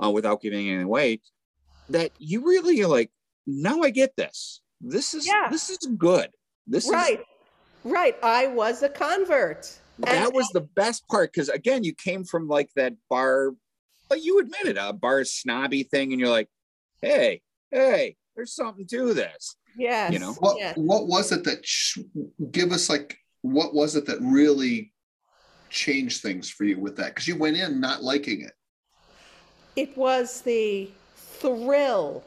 [0.03, 1.21] uh, without giving anything away,
[1.89, 3.11] that you really are like,
[3.47, 4.61] now I get this.
[4.81, 5.49] This is Yeah.
[5.51, 6.31] this is good.
[6.67, 7.21] This is right,
[7.85, 8.17] right.
[8.23, 9.79] I was a convert.
[10.01, 13.55] that And- was the best part because again, you came from like that bar,
[14.11, 16.49] but you admit it, a bar snobby thing, and you're like,
[17.01, 19.57] hey, hey, there's something to this.
[19.77, 20.77] Yes, you know, What yes.
[20.77, 21.99] what was it that sh-
[22.51, 24.93] give us like what was it that really
[25.71, 27.09] changed things for you with that?
[27.09, 28.53] Because you went in not liking it.
[29.77, 32.25] It was the thrill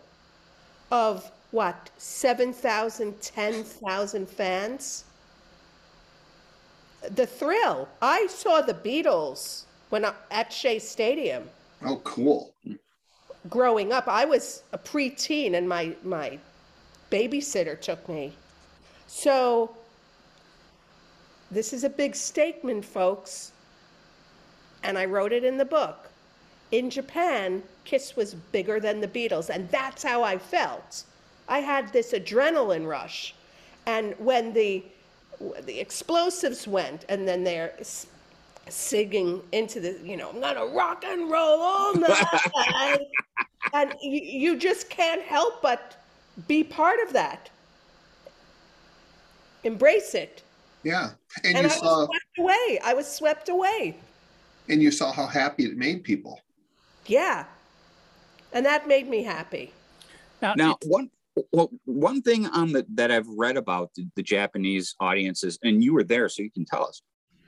[0.91, 5.04] of what, 7,000, 10,000 fans?
[7.16, 7.89] The thrill.
[8.02, 11.50] I saw the Beatles when I, at Shea Stadium
[11.84, 12.54] Oh, cool.
[13.50, 14.08] growing up.
[14.08, 16.38] I was a preteen and my, my
[17.12, 18.34] babysitter took me.
[19.07, 19.76] So,
[21.51, 23.51] this is a big statement, folks.
[24.84, 26.10] And I wrote it in the book.
[26.72, 31.03] In Japan, Kiss was bigger than the Beatles, and that's how I felt.
[31.47, 33.34] I had this adrenaline rush.
[33.88, 34.84] And when the
[35.62, 37.74] the explosives went, and then they're
[38.68, 42.99] singing into the, you know, I'm gonna rock and roll all night.
[43.74, 45.99] and you, you just can't help but
[46.48, 47.50] be part of that.
[49.64, 50.44] Embrace it.
[50.84, 51.12] Yeah.
[51.44, 52.80] And, And, you I saw was swept away.
[52.84, 53.98] I was swept away.
[54.70, 56.40] and you saw how happy it made people.
[57.08, 57.46] Yeah.
[58.54, 59.74] And that made me happy.
[60.42, 61.10] Now, Now, one
[61.54, 65.84] well, one thing um, on the that I've read about the, the Japanese audiences, and
[65.84, 67.02] you were there, so you can tell us.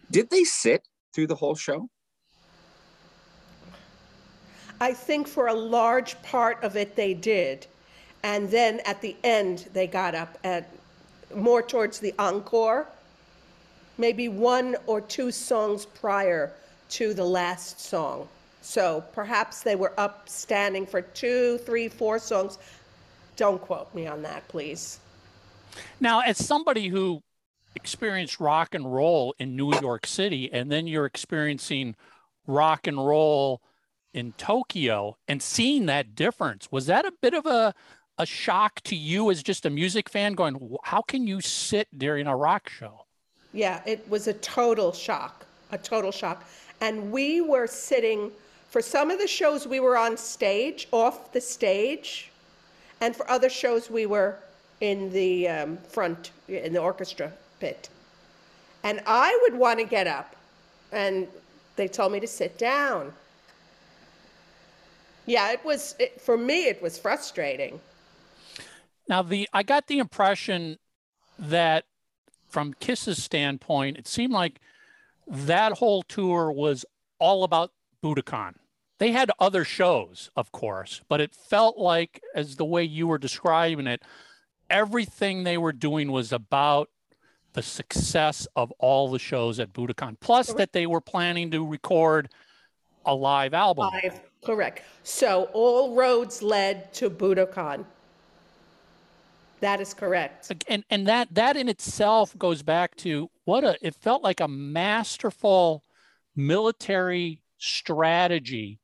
[0.10, 1.90] Did they sit through the whole show?
[4.80, 7.68] I think for a large part of it they did.
[8.24, 10.70] And then at the end, they got up at
[11.36, 12.88] more towards the encore,
[13.98, 16.52] maybe one or two songs prior
[16.90, 18.28] to the last song.
[18.62, 22.60] So perhaps they were up standing for two, three, four songs.
[23.36, 25.00] Don't quote me on that, please.
[26.00, 27.24] Now, as somebody who
[27.76, 31.96] experienced rock and roll in New York City, and then you're experiencing
[32.46, 33.62] rock and roll
[34.14, 37.74] in Tokyo and seeing that difference, was that a bit of a,
[38.22, 42.28] a shock to you as just a music fan going, how can you sit during
[42.28, 43.06] a rock show?
[43.52, 46.48] Yeah, it was a total shock, a total shock.
[46.82, 48.32] And we were sitting,
[48.70, 52.30] for some of the shows, we were on stage, off the stage.
[53.02, 54.38] And for other shows, we were
[54.82, 57.90] in the um, front, in the orchestra pit.
[58.84, 60.36] And I would want to get up,
[60.92, 61.28] and
[61.76, 63.14] they told me to sit down.
[65.26, 67.80] Yeah, it was, it, for me, it was frustrating.
[69.08, 70.78] Now, the I got the impression
[71.38, 71.86] that
[72.48, 74.60] from Kiss's standpoint, it seemed like
[75.28, 76.86] that whole tour was
[77.20, 77.72] all about
[78.04, 78.56] Budokan.
[79.00, 83.18] They had other shows, of course, but it felt like, as the way you were
[83.18, 84.04] describing it,
[84.70, 86.90] everything they were doing was about
[87.54, 90.18] the success of all the shows at Budokan.
[90.20, 92.30] Plus, that they were planning to record
[93.06, 93.90] a live album.
[93.92, 94.84] Five, correct.
[95.04, 97.86] So all roads led to Budokan.
[99.62, 100.52] That is correct.
[100.68, 104.48] and and that that in itself goes back to what a it felt like a
[104.48, 105.84] masterful
[106.36, 108.80] military strategy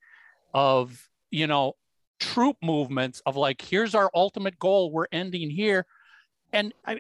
[0.53, 1.73] of you know
[2.19, 5.86] troop movements of like here's our ultimate goal we're ending here
[6.53, 6.99] and I,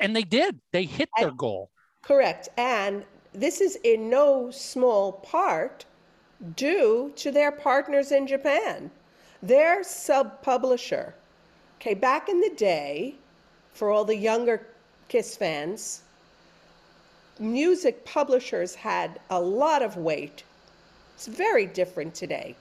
[0.00, 1.70] and they did they hit their goal
[2.02, 2.48] Correct.
[2.56, 5.84] And this is in no small part
[6.56, 8.90] due to their partners in Japan.
[9.42, 11.14] Their sub publisher,
[11.82, 13.12] okay, back in the day,
[13.74, 14.64] for all the younger
[15.08, 16.02] Kiss fans,
[17.40, 20.44] music publishers had a lot of weight.
[21.16, 22.54] It's very different today.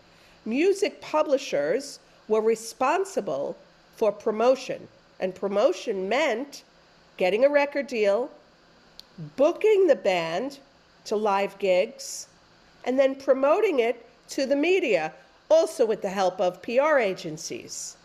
[0.44, 2.00] Music publishers
[2.30, 3.56] were responsible
[3.96, 4.88] for promotion,
[5.20, 6.64] and promotion meant
[7.18, 8.28] getting a record deal,
[9.36, 10.58] booking the band
[11.06, 12.28] to live gigs,
[12.86, 15.14] and then promoting it to the media,
[15.52, 17.98] also with the help of PR agencies.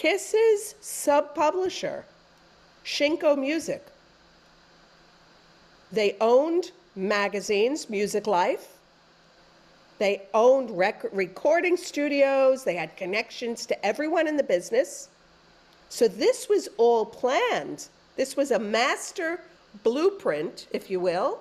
[0.00, 2.06] Kiss's sub publisher,
[2.86, 3.86] Shinko Music,
[5.92, 8.78] they owned magazines, Music Life.
[9.98, 12.64] They owned rec- recording studios.
[12.64, 15.10] They had connections to everyone in the business.
[15.90, 17.88] So this was all planned.
[18.16, 19.42] This was a master
[19.82, 21.40] blueprint, if you will,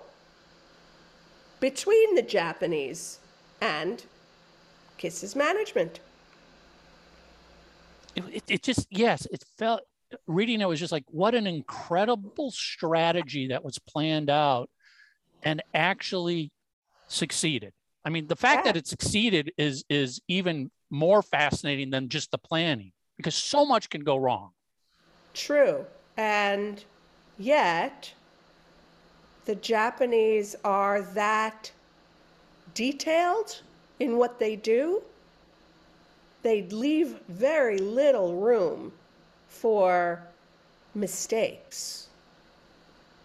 [1.62, 3.20] between the Japanese
[3.62, 4.03] and
[4.97, 6.01] Kiss's management.
[8.32, 9.82] It, it, just yes it felt
[10.28, 14.70] reading it was just like what an incredible strategy that was planned out
[15.43, 16.51] and actually
[17.07, 17.74] succeeded
[18.05, 18.72] i mean the fact Yeah.
[18.72, 23.89] that it succeeded is is even more fascinating than just the planning because so much
[23.89, 24.51] can go wrong
[25.34, 25.86] True.
[26.17, 26.84] And
[27.38, 28.11] yet,
[29.45, 31.72] the Japanese are that
[32.74, 33.61] detailed
[33.99, 35.01] in what they do.
[36.41, 38.93] They leave very little room
[39.47, 40.23] for
[40.95, 42.07] mistakes.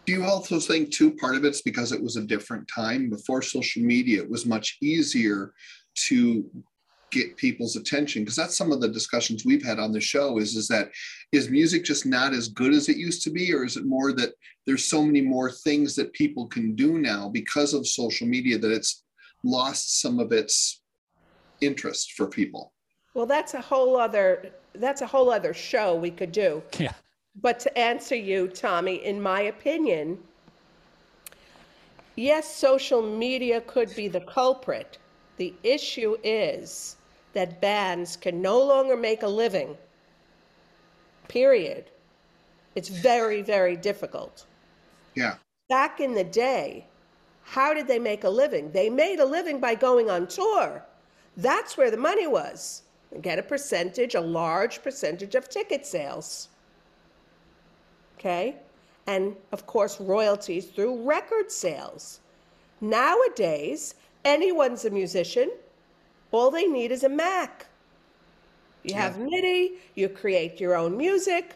[0.06, 3.40] Do you also think too part of it's because it was a different time before
[3.40, 4.22] social media?
[4.22, 5.54] It was much easier
[6.08, 6.44] to
[7.10, 10.56] get people's attention because that's some of the discussions we've had on the show is
[10.56, 10.90] is that
[11.30, 14.12] is music just not as good as it used to be or is it more
[14.12, 14.32] that
[14.66, 18.72] there's so many more things that people can do now because of social media that
[18.72, 19.04] it's
[19.44, 20.82] lost some of its
[21.60, 22.73] interest for people
[23.14, 26.62] Well, that's a whole other that's a whole other show we could do.
[26.78, 26.92] yeah
[27.40, 30.18] But to answer you, Tommy, in my opinion,
[32.16, 34.98] yes, social media could be the culprit.
[35.36, 36.96] The issue is
[37.34, 39.76] that bands can no longer make a living.
[41.28, 41.90] Period.
[42.74, 44.46] It's very, very difficult.
[45.14, 45.36] yeah
[45.68, 46.86] Back in the day,
[47.44, 48.72] How did they make a living?
[48.72, 50.84] They made a living by going on tour.
[51.36, 52.83] That's where the money was.
[53.20, 56.48] Get a percentage, a large percentage of ticket sales.
[58.18, 58.56] Okay?
[59.06, 62.20] And of course, royalties through record sales.
[62.80, 63.94] Nowadays,
[64.24, 65.50] anyone's a musician.
[66.32, 67.66] All they need is a Mac.
[68.82, 71.54] You have MIDI, you create your own music,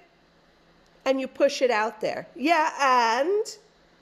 [1.04, 2.26] and you push it out there.
[2.34, 2.72] Yeah,
[3.20, 3.44] and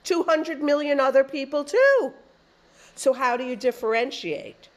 [0.03, 2.13] 200 million other people too.
[2.95, 4.69] So, how do you differentiate?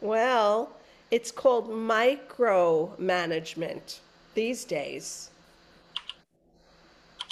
[0.00, 0.70] Well,
[1.10, 3.98] it's called micromanagement
[4.34, 5.30] these days.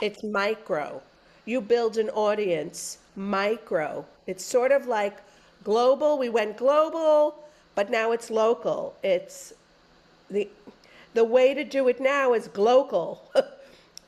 [0.02, 1.02] It's micro.
[1.44, 4.06] You build an audience, micro.
[4.26, 5.18] It's sort of like
[5.62, 6.18] global.
[6.18, 7.44] We went global,
[7.76, 8.96] but now it's local.
[9.04, 9.52] It's
[10.30, 10.48] the
[11.14, 13.30] the way to do it now is global.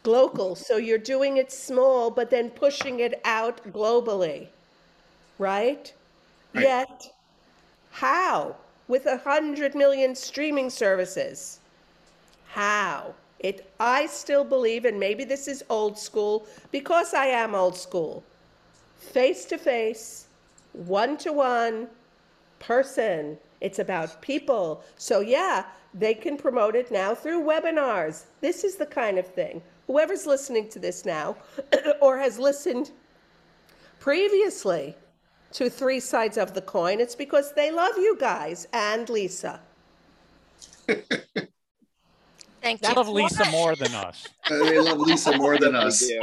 [0.02, 0.54] global.
[0.56, 4.48] So you're doing it small, but then pushing it out globally.
[5.38, 5.92] Right?
[6.54, 6.62] Right.
[6.64, 7.12] Yet,
[7.90, 8.56] how?
[8.90, 11.60] With a hundred million streaming services.
[12.48, 13.14] How?
[13.38, 18.24] It I still believe, and maybe this is old school, because I am old school.
[18.98, 20.26] Face to face,
[20.72, 21.86] one to one,
[22.58, 23.38] person.
[23.60, 24.82] It's about people.
[24.96, 28.24] So yeah, they can promote it now through webinars.
[28.40, 29.62] This is the kind of thing.
[29.86, 31.36] Whoever's listening to this now
[32.00, 32.90] or has listened
[34.00, 34.96] previously
[35.52, 39.60] to Three Sides of the Coin, it's because they love you guys and Lisa.
[42.62, 42.94] Thank They you.
[42.94, 44.26] love Lisa more than us.
[44.50, 46.02] Uh, they love Lisa more than us.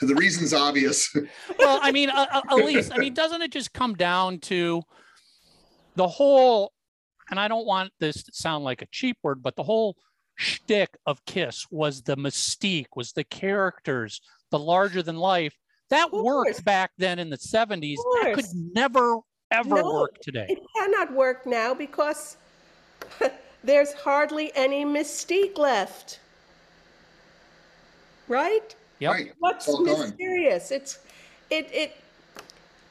[0.00, 1.14] The reason's obvious.
[1.58, 4.82] well, I mean, uh, uh, Elise, I mean, doesn't it just come down to
[5.94, 6.72] the whole,
[7.30, 9.96] and I don't want this to sound like a cheap word, but the whole
[10.36, 15.54] shtick of Kiss was the mystique, was the characters, the larger than life.
[15.90, 17.96] That Of worked back then in the 70s.
[18.22, 19.18] That could never,
[19.50, 20.46] ever No, work today.
[20.48, 22.36] It cannot work now because
[23.64, 26.20] there's hardly any mystique left.
[28.28, 28.74] Right?
[29.00, 29.12] Yep.
[29.12, 29.32] Right.
[29.38, 30.00] What's All gone.
[30.10, 30.70] mysterious?
[30.70, 30.98] It's
[31.50, 31.96] it it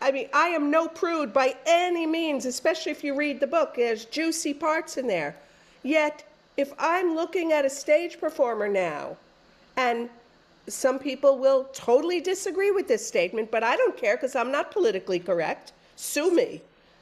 [0.01, 3.75] I mean, I am no prude by any means, especially if you read the book.
[3.75, 5.35] There's juicy parts in there.
[5.81, 6.23] Yet,
[6.57, 9.15] if I'm looking at a stage performer now,
[9.77, 10.09] and
[10.67, 14.71] some people will totally disagree with this statement, but I don't care because I'm not
[14.71, 15.73] politically correct.
[15.95, 16.61] Sue me.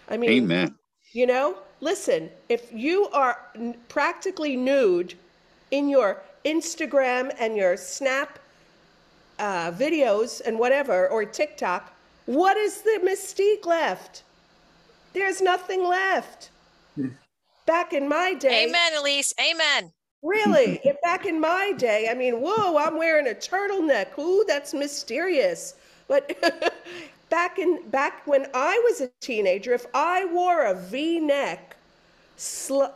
[0.10, 0.76] I mean, Amen.
[1.14, 5.14] you know, listen, if you are n- practically nude
[5.70, 8.40] in your Instagram and your Snap
[9.40, 11.94] uh, videos and whatever, or TikTok,
[12.26, 14.24] what is the mystique left?
[15.14, 16.50] There's nothing left.
[17.66, 19.34] Back in my day, Amen, Elise.
[19.40, 19.94] Amen.
[20.24, 20.80] Really?
[20.84, 24.18] If back in my day, I mean, whoa, I'm wearing a turtleneck.
[24.20, 25.76] Ooh, that's mysterious.
[26.08, 26.38] But
[27.30, 31.76] back in back when I was a teenager, if I wore a V-neck,
[32.38, 32.94] sl-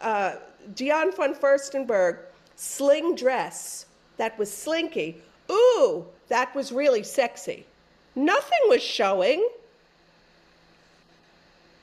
[0.00, 0.36] uh,
[0.74, 2.18] Diane von Furstenberg
[2.56, 3.86] sling dress
[4.18, 7.66] that was slinky, ooh, that was really sexy.
[8.14, 9.46] Nothing was showing.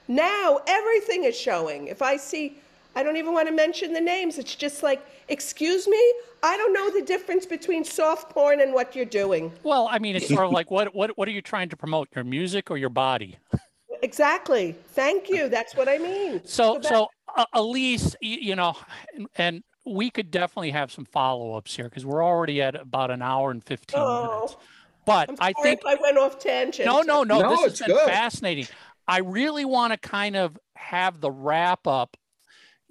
[0.08, 1.88] Now everything is showing.
[1.88, 2.58] If I see,
[2.96, 4.38] I don't even want to mention the names.
[4.38, 6.14] It's just like, excuse me,
[6.44, 9.52] I don't know the difference between soft porn and what you're doing.
[9.64, 12.10] Well, I mean, it's sort of like what, what, what are you trying to promote?
[12.16, 13.38] Your music or your body?
[14.02, 14.76] Exactly.
[14.90, 15.50] Thank you.
[15.50, 16.42] That's what I mean.
[16.46, 18.76] So, that- so uh, Elise, you, you know,
[19.16, 23.22] and, and we could definitely have some follow-ups here because we're already at about an
[23.22, 24.56] hour and 15 minutes.
[24.56, 24.58] Oh,
[25.06, 26.86] But I'm I think if I went off tangent.
[26.86, 28.08] no, no, no, No, this has it's been good.
[28.08, 28.68] fascinating.
[29.08, 32.16] I really want to kind of have the wrap up.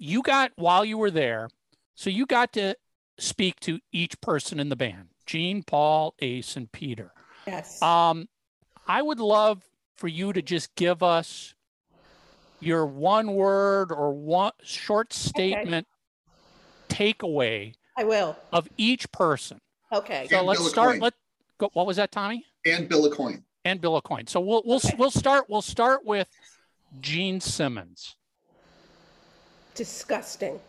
[0.05, 1.49] You got while you were there,
[1.95, 2.75] so you got to
[3.17, 7.13] speak to each person in the band: Gene, Paul, Ace, and Peter.
[7.47, 7.81] Yes.
[7.81, 8.27] Um,
[8.85, 9.63] I would love
[9.95, 11.55] for you to just give us
[12.59, 15.87] your one word or one short statement
[16.89, 18.35] takeaway I will.
[18.51, 19.61] of each person.
[19.93, 20.27] Okay.
[20.29, 20.99] So And let's Bill start.
[20.99, 21.13] Let
[21.57, 21.69] go.
[21.71, 22.43] What was that, Tommy?
[22.65, 23.43] And Bill Aucoin.
[23.63, 24.27] And Bill Aucoin.
[24.27, 24.95] So we'll we'll Okay.
[24.97, 25.45] we'll start.
[25.47, 26.27] We'll start with
[26.99, 28.17] Gene Simmons.
[29.75, 30.59] Disgusting.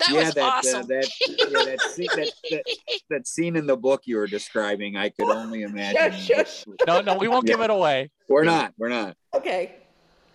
[0.00, 0.80] That yeah, was that, awesome.
[0.80, 2.62] uh, that, yeah, that, scene, that, that,
[3.10, 6.12] that scene in the book you were describing, I could only imagine.
[6.12, 6.64] Shush, shush.
[6.86, 8.10] No, no, we won't give it away.
[8.26, 8.72] We're not.
[8.78, 9.14] We're not.
[9.34, 9.74] Okay.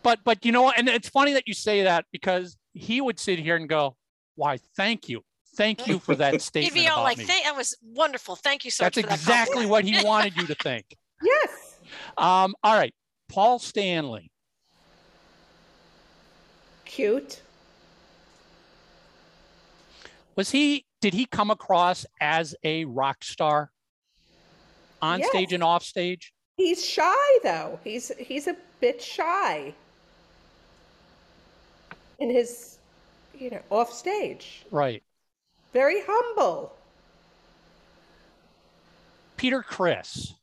[0.03, 0.78] But but you know, what?
[0.78, 3.95] and it's funny that you say that because he would sit here and go,
[4.36, 4.59] "Why?
[4.78, 5.24] Thank you,
[5.57, 8.36] thank you for that He'd statement be all about like, me." That was wonderful.
[8.36, 10.86] Thank you so That's much That's exactly compliment." what he wanted you to think.
[11.24, 11.80] Yes.
[12.18, 12.93] Um, all right,
[13.30, 14.32] Paul Stanley.
[16.86, 17.41] Cute.
[20.36, 20.86] Was he?
[21.01, 23.69] did he come across as a rock star
[25.03, 25.30] on Yes.
[25.30, 26.34] stage and off stage?
[26.57, 27.80] He's shy though.
[27.84, 29.73] He's he's a bit shy
[32.17, 32.80] in his,
[33.38, 34.65] you know, off stage.
[34.71, 35.03] Right.
[35.73, 36.73] Very humble,
[39.38, 40.34] Peter Criss.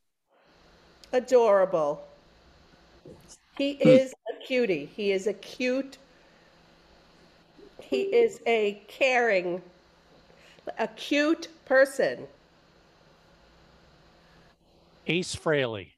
[1.12, 2.04] adorable.
[3.56, 3.88] He hmm.
[3.88, 4.90] is a cutie.
[4.94, 5.98] He is a cute.
[7.80, 9.60] He is a caring,
[10.78, 12.26] a cute person.
[15.06, 15.92] Ace Frehley.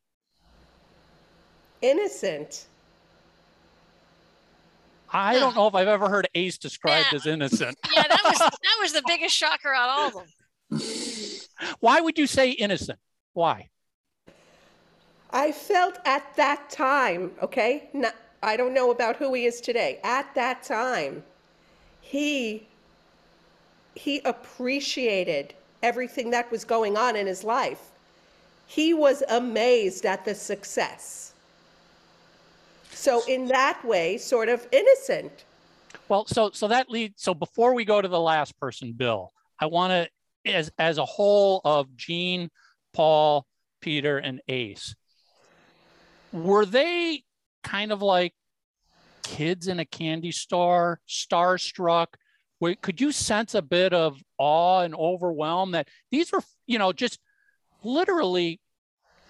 [1.83, 2.67] Innocent.
[5.13, 7.17] I don't know if I've ever heard Ace described Yeah.
[7.17, 7.79] as innocent.
[7.95, 11.77] Yeah, that was that was the biggest shocker out of all of them.
[11.79, 12.99] Why would you say innocent?
[13.33, 13.69] Why?
[15.35, 17.91] I felt at that time, okay?
[17.93, 19.99] Not, I don't know about who he is today.
[20.05, 21.24] At that time,
[22.01, 22.66] he
[23.97, 27.91] he appreciated everything that was going on in his life.
[28.66, 31.32] He was amazed at the success.
[32.91, 35.45] So in that way, sort of innocent.
[36.09, 37.22] Well, so so that leads.
[37.22, 40.09] So before we go to the last person, Bill, I want
[40.45, 42.51] to, as as a whole of Gene,
[42.93, 43.47] Paul,
[43.80, 44.95] Peter, and Ace,
[46.35, 47.22] were they
[47.62, 48.35] kind of like
[49.22, 52.09] kids in a candy store, starstruck?
[52.80, 57.20] Could you sense a bit of awe and overwhelm that these were, you know, just
[57.85, 58.61] literally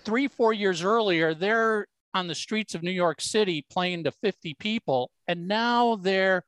[0.05, 4.55] three, four years earlier, they're on the streets of New York City playing to 50
[4.55, 6.45] people, and now they're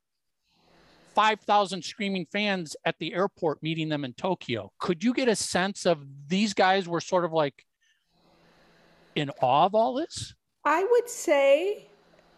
[1.14, 4.70] 5,000 screaming fans at the airport meeting them in Tokyo.
[4.78, 5.98] Could you get a sense of
[6.28, 7.64] these guys were sort of like
[9.16, 10.36] in awe of all this?
[10.67, 11.87] I would say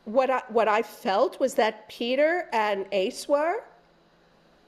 [0.04, 3.64] what I, what I felt was that Peter and Ace were.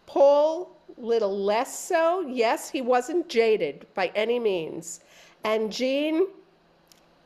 [0.07, 2.23] Paul, little less so.
[2.23, 5.01] Yes, he wasn't jaded by any means.
[5.45, 6.27] And Gene,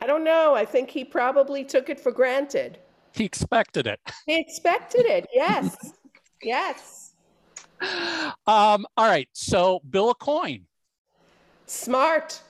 [0.01, 0.53] I don't know.
[0.53, 2.79] I think he probably took it for granted.
[3.13, 3.99] He expected it.
[4.25, 5.27] He expected it.
[5.33, 5.93] Yes.
[6.43, 7.13] yes.
[8.47, 9.29] Um, all right.
[9.33, 10.63] So, Bill Aucoin.
[11.65, 12.41] Smart.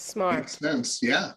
[0.00, 0.36] Smart.
[0.38, 0.98] Makes sense.
[1.02, 1.32] Yeah.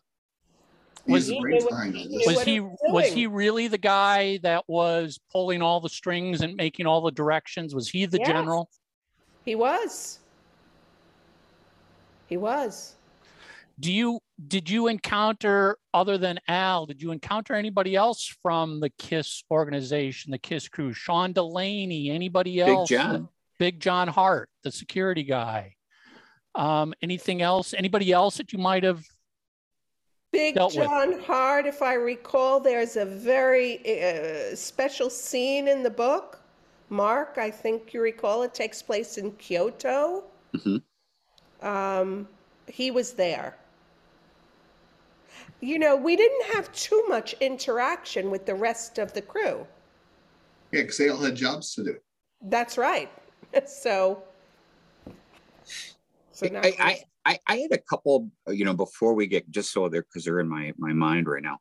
[1.05, 2.28] Was- He brains knew what- behind he all knew this.
[2.28, 6.41] Was he he was was he really the guy that was pulling all the strings
[6.41, 7.76] and making all the directions?
[7.76, 8.28] Was he the Yes.
[8.28, 8.70] general?
[9.43, 10.20] He was.
[12.28, 12.95] He was.
[13.80, 16.86] Do you did you encounter other than Al?
[16.86, 20.93] Did you encounter anybody else from the Kiss organization, the Kiss crew?
[20.93, 22.70] Sean Delaney, anybody else?
[22.89, 23.05] Big else?
[23.07, 23.30] John.
[23.59, 25.76] Big John Harte, the security guy.
[26.56, 27.74] Um, anything else?
[27.74, 29.06] Anybody else that you might have?
[30.32, 30.86] Big dealt with.
[30.86, 36.39] John Harte, if I recall, there's a very uh, special scene in the book.
[36.89, 40.24] Mark, I think you recall it takes place in Kyoto.
[40.54, 40.82] Mhm.
[41.62, 42.28] Um,
[42.68, 43.58] he was there.
[45.62, 49.66] You know, we didn't have too much interaction with the rest of the crew.
[50.72, 51.97] Yeah, because they all had jobs to do.
[52.41, 53.10] That's right.
[53.68, 54.24] so,
[56.34, 59.72] so now I, I, I, I had a couple, you know, before we get just
[59.72, 61.60] so they're because they're in my my mind right now.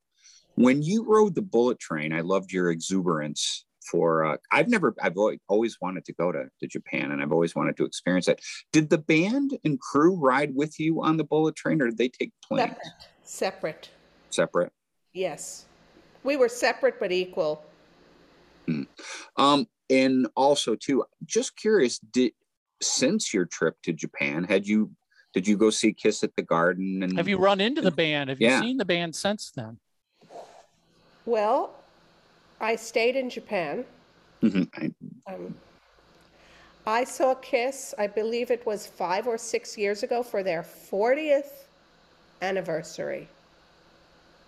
[0.55, 3.65] When you rode the bullet train, I loved your exuberance.
[3.91, 5.17] For uh, I've never, I've
[5.49, 8.41] always, wanted to go to, to Japan, and I've always wanted to experience it.
[8.73, 12.09] Did the band and crew ride with you on the bullet train, or did they
[12.09, 12.93] take planes separate.
[13.25, 13.91] Separate.
[14.31, 14.73] separate?
[15.15, 15.67] Yes.
[16.23, 17.65] We were separate but equal.
[19.37, 22.33] Um, and also too, just curious, did
[22.87, 24.91] since your trip to Japan, had you
[25.33, 27.03] did you go see Kiss at the Garden?
[27.03, 28.29] And Have you run into the band?
[28.29, 29.79] Have you seen the band since then?
[31.25, 31.75] Well,
[32.61, 33.87] I stayed in Japan.
[34.43, 34.69] Mhm.
[34.75, 35.55] I- Um,
[36.87, 41.69] I saw Kiss, I believe it was five or six years ago for their 40th
[42.43, 43.29] anniversary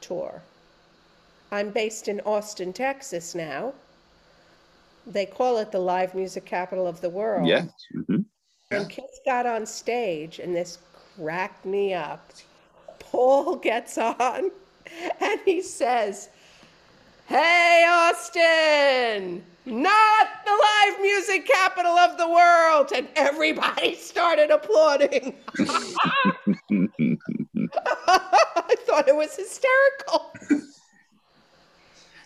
[0.00, 0.42] tour.
[1.52, 3.72] I'm based in Austin, Texas now.
[5.06, 7.46] They call it the live music capital of the world.
[7.46, 7.66] yeah.
[7.94, 8.24] mhm.
[8.70, 10.78] And Kiss got on stage, and this
[11.16, 12.32] cracked me up.
[12.98, 14.50] Paul gets on,
[15.20, 16.28] and he says,
[17.26, 22.92] Hey, Austin, not the live music capital of the world.
[22.94, 25.34] And everybody started applauding.
[25.58, 26.34] I
[28.86, 30.32] thought it was hysterical.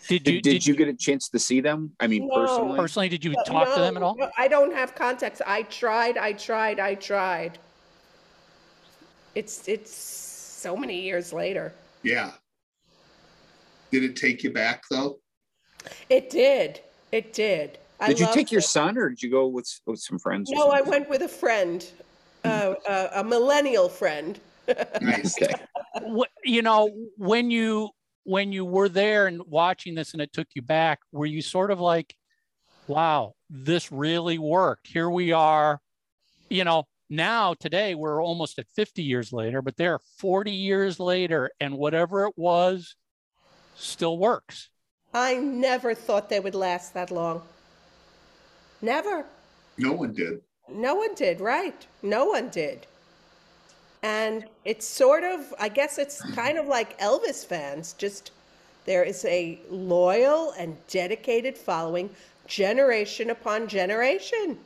[0.08, 1.92] Did you Did, did you get a chance to see them?
[2.00, 2.34] I mean, No.
[2.34, 2.78] personally.
[2.78, 3.08] personally?
[3.10, 4.16] Did you But talk to them at all?
[4.16, 5.42] no, I don't have contacts.
[5.46, 7.58] I tried, I tried, I tried.
[9.34, 11.72] It's it's so many years later.
[12.02, 12.32] Yeah.
[13.90, 15.18] Did it take you back though?
[16.08, 16.80] It did.
[17.12, 17.78] It did.
[18.00, 18.64] I Did you take your it.
[18.64, 20.50] son or did you go with, with some friends?
[20.50, 21.84] No, I went with a friend,
[22.44, 24.40] uh, uh, a millennial friend.
[25.00, 25.40] Nice.
[25.40, 25.54] Okay.
[26.06, 27.88] Wh- you know, when you
[28.28, 31.70] when you were there and watching this and it took you back, were you sort
[31.70, 32.14] of like,
[32.86, 34.86] wow, this really worked.
[34.86, 35.80] Here we are.
[36.50, 41.50] You know, now today we're almost at 50 years later, but they're 40 years later,
[41.58, 42.96] and whatever it was
[43.76, 44.68] still works.
[45.14, 47.40] I never thought they would last that long.
[48.82, 49.24] Never.
[49.78, 50.42] No one did.
[50.68, 51.86] No one did, right?
[52.02, 52.86] No one did.
[54.02, 58.30] And it's sort of, I guess it's kind of like Elvis fans, just
[58.84, 62.08] there is a loyal and dedicated following
[62.46, 64.58] generation upon generation.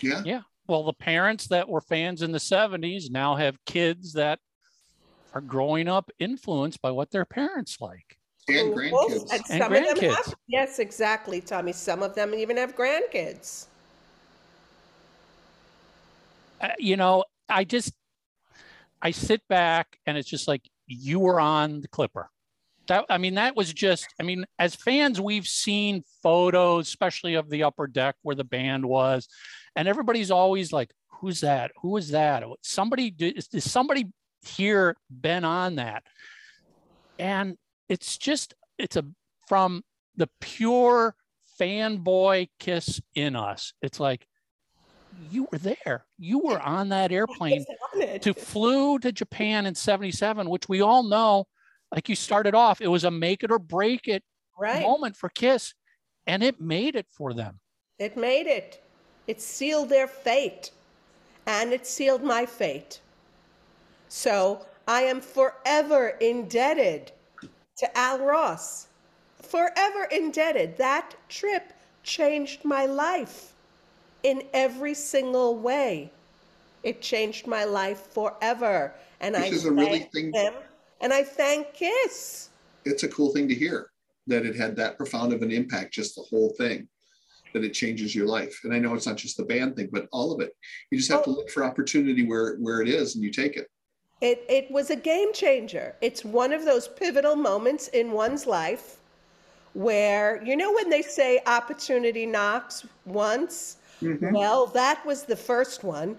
[0.00, 0.22] Yeah.
[0.24, 0.40] Yeah.
[0.68, 4.38] Well, the parents that were fans in the 70s now have kids that
[5.34, 8.18] are growing up influenced by what their parents like.
[8.48, 9.22] And grandkids.
[9.22, 10.14] And And some of them grandkids.
[10.14, 11.72] have, yes, exactly, Tommy.
[11.72, 13.66] Some of them even have grandkids.
[16.60, 17.92] Uh, you know, I just
[19.02, 22.30] I sit back and it's just like you were on the clipper.
[22.88, 27.50] That I mean, that was just I mean, as fans, we've seen photos, especially of
[27.50, 29.28] the upper deck where the band was,
[29.74, 31.72] and everybody's always like, "Who's that?
[31.82, 32.44] Who is that?
[32.62, 34.06] Somebody did, is, is somebody
[34.42, 36.04] here been on that?"
[37.18, 37.56] And
[37.88, 39.04] it's just it's a
[39.48, 39.82] from
[40.16, 41.16] the pure
[41.60, 43.72] fanboy kiss in us.
[43.82, 44.26] It's like
[45.30, 46.04] you were there.
[46.18, 47.64] You were on that airplane
[48.20, 51.46] to flew to Japan in 77, which we all know,
[51.92, 54.22] like you started off, it was a make it or break it
[54.58, 54.82] right.
[54.82, 55.74] moment for Kiss,
[56.26, 57.60] and it made it for them.
[57.98, 58.82] It made it.
[59.26, 60.70] It sealed their fate.
[61.46, 63.00] And it sealed my fate.
[64.08, 67.12] So I am forever indebted
[67.78, 68.88] to Al Ross.
[69.42, 70.76] Forever indebted.
[70.76, 73.55] That trip changed my life
[74.26, 76.10] in every single way.
[76.82, 78.92] It changed my life forever.
[79.20, 80.52] And I is a really thank thing- them.
[81.00, 82.48] And I thank Kiss.
[82.84, 83.90] It's a cool thing to hear
[84.26, 86.88] that it had that profound of an impact, just the whole thing,
[87.52, 88.58] that it changes your life.
[88.64, 90.56] And I know it's not just the band thing, but all of it.
[90.90, 91.34] You just have to Oh.
[91.34, 93.70] look for opportunity where where it is and you take it.
[94.20, 95.94] It, it was a game changer.
[96.00, 98.96] It's one of those pivotal moments in one's life
[99.74, 103.76] where, you know, when they say opportunity knocks once?
[104.02, 104.32] Mm-hmm.
[104.34, 106.16] Well, that was the first one.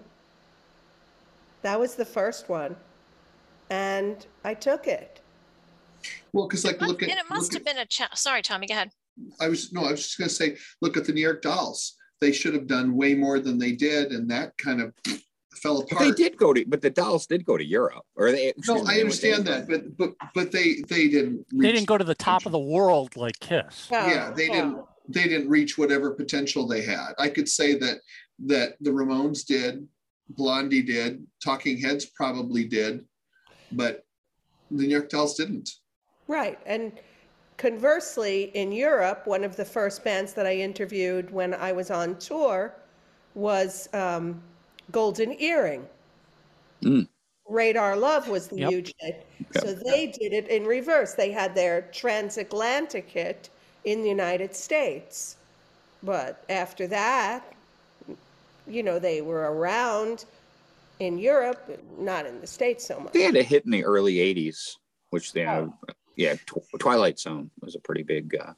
[1.62, 2.76] That was the first one.
[3.70, 5.20] And I took it.
[6.32, 8.66] Well, because like look at and it must look have been a cha- sorry, Tommy,
[8.66, 8.90] go ahead.
[9.40, 11.94] I was no, I was just gonna say, look at the New York Dolls.
[12.20, 14.92] They should have done way more than they did, and that kind of
[15.54, 16.04] fell But apart.
[16.04, 18.52] they did go to, but the dolls did go to Europe, or they.
[18.66, 21.44] No, I understand that, but but but they they didn't.
[21.52, 23.88] They didn't go to the top of the world like Kiss.
[23.90, 27.98] yeah Oh, they didn't they didn't reach whatever potential they had i could say that
[28.38, 29.86] that the ramones did
[30.30, 33.04] blondie did talking heads probably did
[33.72, 34.04] but
[34.70, 35.70] the new york dolls didn't
[36.28, 36.58] Right.
[36.66, 36.92] And
[37.56, 42.18] conversely, in Europe, one of the first bands that I interviewed when I was on
[42.18, 42.74] tour
[43.34, 44.40] was um,
[44.92, 45.86] Golden Earring.
[46.84, 47.08] Mm.
[47.48, 48.70] Radar Love was the Yep.
[48.70, 49.26] huge hit.
[49.54, 51.14] So they did it in reverse.
[51.14, 53.48] They had their transatlantic hit
[53.88, 55.36] in the United States.
[56.02, 57.42] But after that,
[58.66, 60.26] you know, they were around
[61.00, 63.12] in Europe, not in the States so much.
[63.14, 64.76] They had a hit in the early '80s,
[65.10, 65.72] which they, Oh.
[66.16, 68.36] yeah, Tw- Twilight Zone was a pretty big.
[68.36, 68.52] Uh,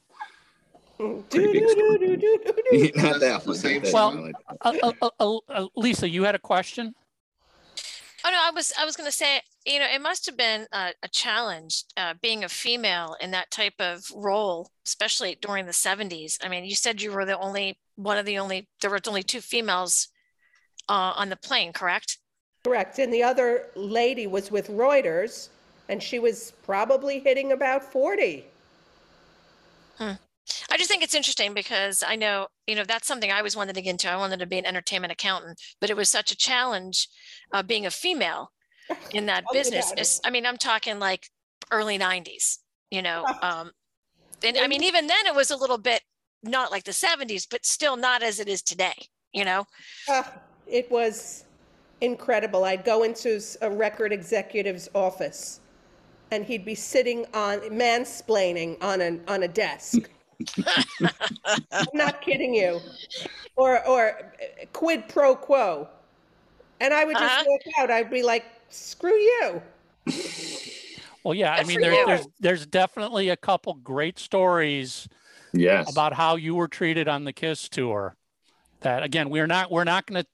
[1.31, 1.63] Pretty big
[2.95, 3.55] not that one.
[3.55, 4.35] same not that Well, Twilight.
[5.01, 6.93] Uh, uh, uh, Lisa, you had a question?
[8.23, 10.67] Oh no, I was I was going to say, you know, it must have been
[10.71, 15.71] a, a challenge uh, being a female in that type of role, especially during the
[15.71, 16.37] '70s.
[16.43, 19.23] I mean, you said you were the only one of the only there were only
[19.23, 20.09] two females
[20.89, 22.17] uh, on the plane, correct?
[22.63, 22.99] Correct.
[22.99, 25.49] And the other lady was with Reuters,
[25.89, 28.45] and she was probably hitting about 40.
[30.69, 33.75] I just think it's interesting because I know, you know, that's something I always wanted
[33.75, 34.09] to get into.
[34.09, 37.07] I wanted to be an entertainment accountant, but it was such a challenge
[37.53, 38.51] uh, being a female
[39.11, 39.87] in that me business.
[39.87, 40.01] about it.
[40.01, 41.27] It's- I mean, I'm talking like
[41.71, 43.25] early 90s, you know.
[43.41, 43.71] Um,
[44.43, 46.01] and I mean, even then it was a little bit
[46.43, 48.93] not like the 70s, but still not as it is today,
[49.33, 49.65] you know.
[50.09, 50.33] Ah,
[50.65, 51.45] it was
[52.01, 52.63] incredible.
[52.63, 55.59] I'd go into a record executive's office,
[56.31, 60.09] and he'd be sitting on mansplaining on a on a desk.
[61.71, 62.79] I'm not kidding you.
[63.55, 64.33] Or or
[64.73, 65.87] quid pro quo.
[66.79, 67.43] And I would just Uh-huh.
[67.47, 67.91] walk out.
[67.91, 69.61] I'd be like, "Screw you."
[71.23, 72.05] Well, yeah, I mean, for there's you.
[72.07, 75.07] there's there's definitely a couple great stories
[75.53, 75.91] Yes.
[75.91, 78.15] about how you were treated on the Kiss tour.
[78.81, 80.27] That again, we're not we're not going to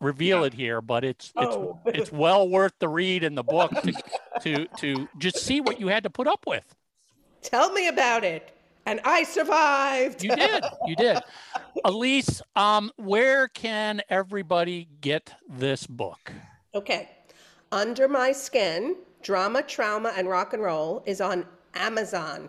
[0.00, 1.78] reveal it here, but it's it's Oh.
[1.86, 3.92] it's well worth the read in the book to,
[4.40, 6.74] to to just see what you had to put up with.
[7.42, 8.51] Tell me about it.
[8.86, 10.24] And I survived.
[10.24, 11.18] You did, you did.
[11.84, 16.32] Elise, um, where can everybody get this book?
[16.74, 17.10] Okay.
[17.70, 22.48] Under My Skin Drama, Trauma, and Rock and Roll is on Amazon.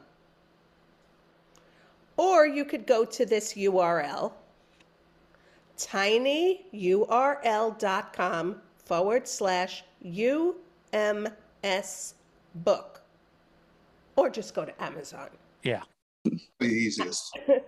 [2.17, 4.33] Or you could go to this URL
[5.77, 10.53] tinyurl.com forward slash UMS
[12.55, 13.01] book.
[14.15, 15.29] Or just go to Amazon.
[15.63, 15.81] Yeah.
[16.23, 17.37] The easiest.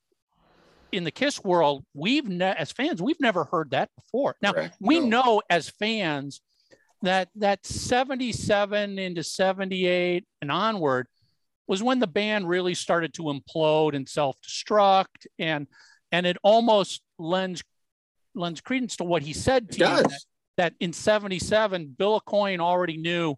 [0.91, 4.36] in the Kiss world, we've ne- as fans we've never heard that before.
[4.41, 4.76] Now Correct.
[4.82, 5.05] we No.
[5.24, 6.41] know as fans
[7.02, 11.08] that that 77 into 78 and onward
[11.68, 15.68] was when the band really started to implode and self-destruct and
[16.12, 17.64] and it almost lends
[18.36, 20.04] lends credence to what he said to It you does.
[20.04, 20.20] that,
[20.58, 23.36] that in 77 Bill Aucoin already knew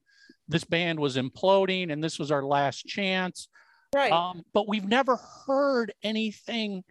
[0.47, 3.47] this band was imploding and this was our last chance
[3.93, 4.11] Right.
[4.11, 6.83] um, but we've never heard anything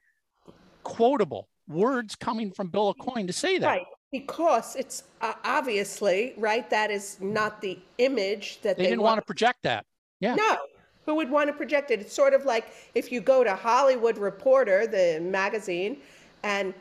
[0.82, 3.86] quotable words coming from Bill Aucoin to say that Right.
[4.12, 9.18] Because it's uh, obviously, right, that is not the image that they they, didn't want
[9.18, 9.86] to project that
[10.20, 10.58] yeah No.
[11.06, 12.00] Who would want to project it?
[12.00, 15.96] It's sort of like if you go to Hollywood Reporter, the magazine,
[16.42, 16.74] and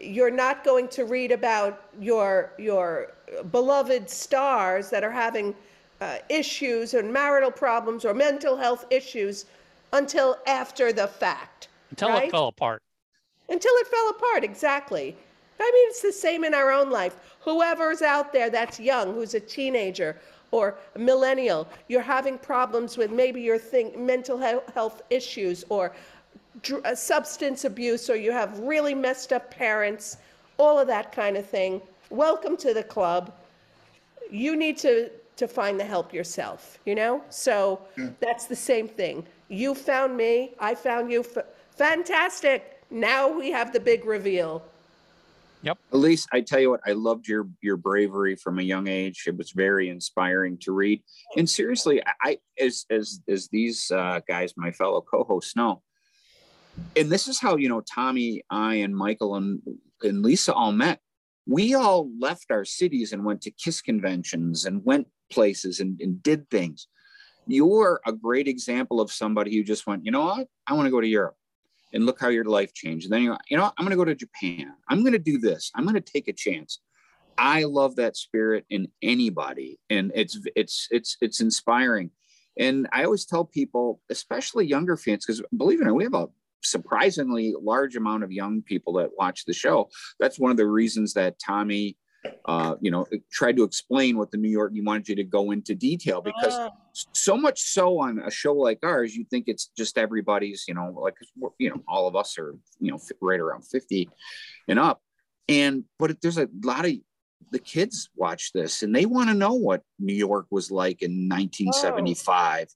[0.00, 3.14] you're not going to read about your your
[3.50, 5.54] beloved stars that are having
[6.00, 9.46] uh, issues and marital problems or mental health issues
[9.92, 11.68] until after the fact.
[11.90, 12.28] until right?
[12.28, 12.82] it fell apart
[13.48, 15.16] until it fell apart exactly
[15.60, 17.16] i mean it's the same in our own life.
[17.40, 20.16] Whoever's out there that's young who's a teenager
[20.50, 25.92] or a millennial you're having problems with maybe your thing mental health issues or
[26.62, 30.16] dr- uh, substance abuse or you have really messed up parents
[30.56, 31.80] all of that kind of thing.
[32.10, 33.32] Welcome to the club.
[34.30, 37.22] You need to to find the help yourself you know?
[37.28, 37.80] So
[38.20, 39.26] that's the same thing.
[39.48, 41.20] You found me i found you.
[41.20, 42.80] F- fantastic!
[42.90, 44.62] Now we have the big reveal
[45.92, 49.24] Elise, I tell you what, I loved your your bravery from a young age.
[49.26, 51.02] It was very inspiring to read.
[51.36, 55.82] And seriously, I- I as as as these uh, guys, my fellow co-hosts know,
[56.96, 59.60] and this is how you know Tommy, I, and Michael and
[60.02, 61.00] and Lisa all met.
[61.46, 66.22] We all left our cities and went to Kiss conventions and went places and, and
[66.22, 66.88] did things.
[67.46, 70.48] You're a great example of somebody who just went, you know what?
[70.66, 71.36] I want to go to Europe
[71.94, 73.06] and look how your life changed.
[73.06, 74.74] And then you, you know, I'm going to go to Japan.
[74.88, 75.70] I'm going to do this.
[75.74, 76.80] I'm going to take a chance.
[77.38, 82.10] I love that spirit in anybody, and it's it's it's it's inspiring.
[82.58, 86.14] And I always tell people, especially younger fans, because believe it or not, we have
[86.14, 86.28] a
[86.62, 89.88] surprisingly large amount of young people that watch the show.
[90.20, 91.96] That's one of the reasons that Tommy,
[92.46, 94.72] uh, you know, tried to explain what the New York.
[94.72, 96.70] He wanted you to go into detail because Ah,
[97.12, 100.90] so much so on a show like ours, you think it's just everybody's, you know,
[100.96, 101.16] like
[101.58, 104.08] you know, all of us are, you know, right around 50
[104.68, 105.02] and up.
[105.48, 106.92] And but there's a lot of
[107.50, 111.28] the kids watch this and they want to know what New York was like in
[111.28, 112.68] 1975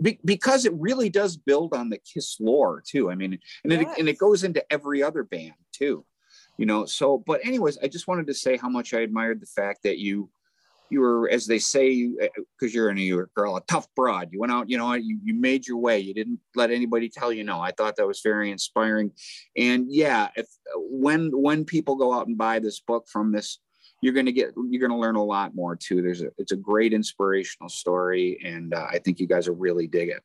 [0.00, 3.10] Be- because it really does build on the Kiss lore too.
[3.10, 6.04] I mean, and it, and it goes into every other band too,
[6.60, 6.84] you know.
[6.84, 9.98] So, but anyways, I just wanted to say how much I admired the fact that
[9.98, 10.30] you
[10.90, 12.10] you were, as they say,
[12.58, 14.28] because you're a New York girl, a tough broad.
[14.32, 16.00] You went out, you know, you, you made your way.
[16.00, 17.60] You didn't let anybody tell you no.
[17.60, 19.12] I thought that was very inspiring.
[19.56, 23.58] And yeah, if when when people go out and buy this book from this,
[24.02, 26.02] you're gonna get you're gonna learn a lot more too.
[26.02, 29.86] There's a it's a great inspirational story, and uh, I think you guys will really
[29.86, 30.22] dig it.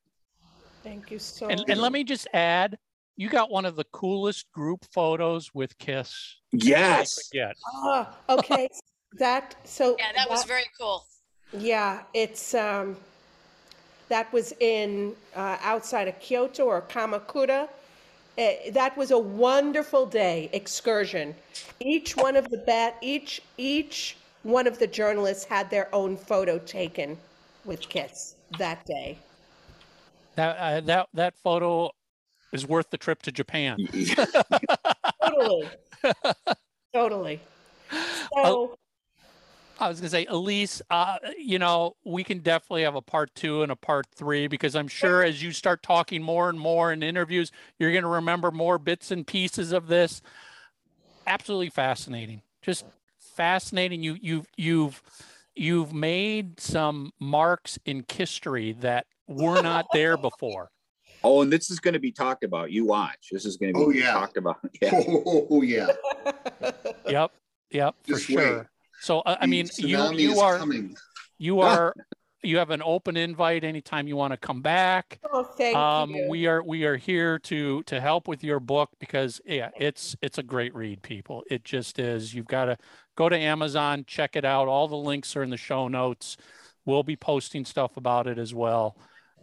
[0.84, 2.78] thank you so and, much and let me just add
[3.18, 7.30] you got one of the coolest group photos with kiss Yes.
[7.34, 8.68] yeah Ah, okay
[9.18, 11.06] that so Yeah, that was very cool.
[11.52, 12.98] Yeah, it's um
[14.10, 17.68] That was in uh, outside of Kyoto or Kamakura.
[18.38, 21.34] Uh, that was a wonderful day excursion.
[21.80, 26.60] Each one of the bat, each each one of the journalists had their own photo
[26.60, 27.18] taken
[27.64, 29.18] with Kiss that day.
[30.36, 31.92] That uh, that that photo
[32.56, 33.78] is worth the trip to Japan.
[35.22, 35.70] Totally,
[36.94, 37.42] totally.
[38.34, 38.78] So
[39.80, 43.62] I was gonna say, Elise, uh, you know, we can definitely have a part two
[43.64, 47.04] and a part three because I'm sure as you start talking more and more in
[47.04, 50.22] interviews, you're gonna remember more bits and pieces of this.
[51.28, 52.86] Absolutely fascinating, just
[53.20, 54.02] fascinating.
[54.02, 55.04] You you've you've
[55.56, 60.70] you've made some marks in history that were not there before.
[61.26, 62.72] Oh, and this is going to be talked about.
[62.72, 63.30] You watch.
[63.32, 64.12] This is going to be Oh, yeah.
[64.12, 64.58] talked about.
[64.82, 64.92] Yeah.
[64.94, 65.88] Oh yeah.
[67.08, 67.32] Yep,
[67.72, 68.36] yep, for Just wait.
[68.36, 68.70] sure.
[69.02, 70.96] So I, I mean, you you are coming.
[71.38, 71.94] you are
[72.44, 75.20] you have an open invite anytime you want to come back.
[75.34, 76.28] oh, thank um, you.
[76.30, 80.38] we are we are here to to help with your book because yeah it's it's
[80.38, 82.78] a great read people it just is you've got to
[83.16, 86.38] go to amazon check it out all the links are in the show notes
[86.86, 88.96] we'll be posting stuff about it as well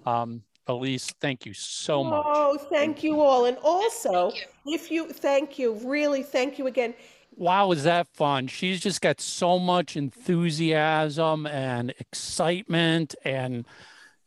[0.07, 2.25] um, elise thank you so much.
[2.27, 3.47] Oh, thank you all.
[3.47, 6.95] And also, Thank if you, thank you, really, thank you again.
[7.37, 8.47] wow is that fun?
[8.47, 13.67] She's just got so much enthusiasm and excitement and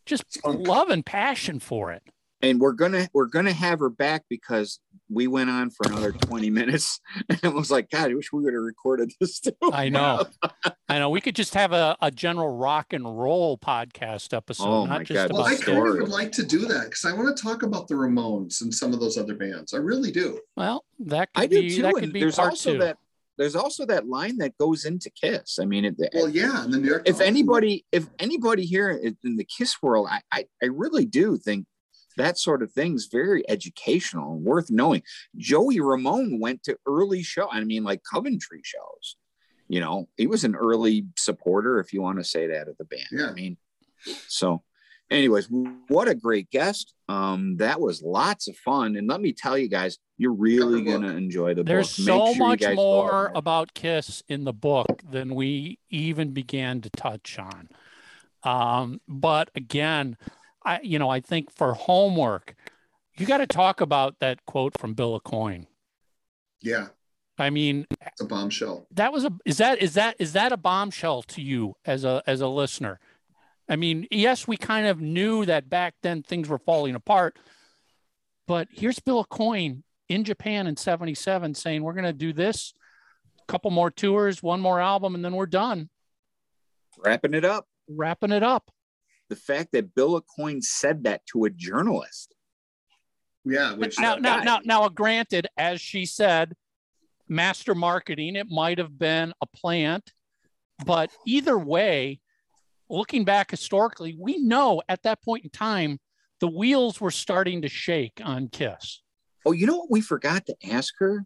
[0.06, 2.04] just love and passion for it.
[2.42, 4.80] And we're gonna we're gonna have her back because
[5.10, 7.00] we went on for another 20 minutes
[7.30, 9.52] and I was like, God, I wish we would have recorded this too.
[9.72, 10.26] I know.
[10.90, 11.10] I know.
[11.10, 15.04] We could just have a, a general rock and roll podcast episode, Oh not my
[15.04, 15.34] just God.
[15.34, 17.88] Well, I kind of would like to do that because I want to talk about
[17.88, 19.74] the Ramones and some of those other bands.
[19.74, 20.40] I really do.
[20.56, 21.82] Well, that could I do too.
[21.84, 22.80] that could And be there's part also two.
[22.80, 22.98] that
[23.38, 25.60] there's also that line that goes into Kiss.
[25.60, 27.04] I mean, it, Well, yeah, and the New York.
[27.06, 31.38] if anybody if anybody here in in the Kiss world, I, I I really do
[31.38, 31.66] think
[32.18, 35.04] that sort of thing's very educational and worth knowing.
[35.36, 37.50] Joey Ramone went to early show.
[37.52, 39.18] I mean, like Coventry shows.
[39.68, 42.86] You know, he was an early supporter, if you want to say that, of the
[42.86, 43.08] band.
[43.12, 43.30] Yeah.
[43.30, 43.58] I mean,
[44.28, 44.64] so
[45.10, 45.48] anyways,
[45.88, 46.94] what a great guest.
[47.10, 48.96] Um, that was lots of fun.
[48.96, 52.06] And let me tell you guys, you're really gonna enjoy the There's book.
[52.06, 55.80] There's so sure much guys go out more about Kiss in the book than we
[55.90, 57.70] even began to touch on.
[58.44, 60.18] Um, but again,
[60.66, 62.56] I you know I think for homework,
[63.18, 65.68] you got to talk about that quote from Bill Aucoin.
[66.62, 66.88] yeah,
[67.38, 68.88] I mean, it's a bombshell.
[68.92, 72.24] that was a is that is that is that a bombshell to you as a
[72.26, 73.00] as a listener
[73.68, 77.38] i mean yes we kind of knew that back then things were falling apart
[78.48, 82.74] but here's Bill Aucoin in japan in 77 saying we're going to do this
[83.42, 85.90] a couple more tours one more album and then we're done
[87.04, 87.68] wrapping it up.
[87.90, 88.70] wrapping it up
[89.30, 92.36] The fact that Bill Aucoin said that to a journalist.
[93.44, 94.44] Yeah, which now, now, guy.
[94.44, 96.54] now, now, granted, as she said,
[97.28, 100.12] master marketing, it might have been a plant,
[100.86, 102.22] but either way,
[102.90, 106.00] looking back historically, we know at that point in time,
[106.40, 109.02] the wheels were starting to shake on Kiss.
[109.46, 111.26] Oh, you know what we forgot to ask her?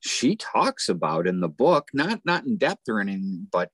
[0.00, 3.70] She talks about in the book, not not in depth or anything, but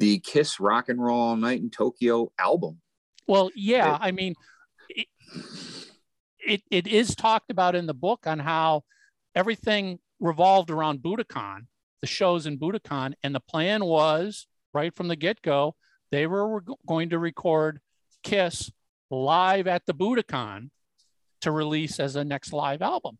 [0.00, 2.80] the Kiss Rock and Roll All Night in Tokyo album.
[3.28, 4.34] Well, yeah, It- I mean,
[4.88, 5.06] it,
[6.44, 8.82] it, it is talked about in the book on how
[9.36, 11.66] everything revolved around Budokan,
[12.00, 15.76] the shows in Budokan, and the plan was right from the get go,
[16.10, 17.80] they were go- going to record
[18.24, 18.72] Kiss
[19.10, 20.70] live at the Budokan
[21.42, 23.18] to release as a next live album.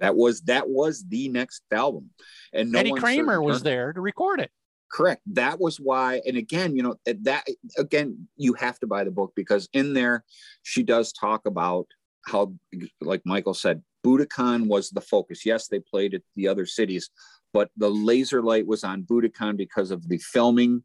[0.00, 2.10] That was that was the next album,
[2.52, 4.50] and no Eddie one Kramer was there to record it.
[4.90, 5.22] Correct.
[5.26, 6.20] That was why.
[6.26, 7.46] And again, you know eh, that
[7.76, 10.24] again, you have to buy the book because in there
[10.62, 11.86] she does talk about
[12.26, 12.54] how,
[13.00, 15.44] like Michael said, Budokan was the focus.
[15.44, 17.10] Yes, they played at the other cities,
[17.52, 20.82] but the laser light was on Budokan because of the filming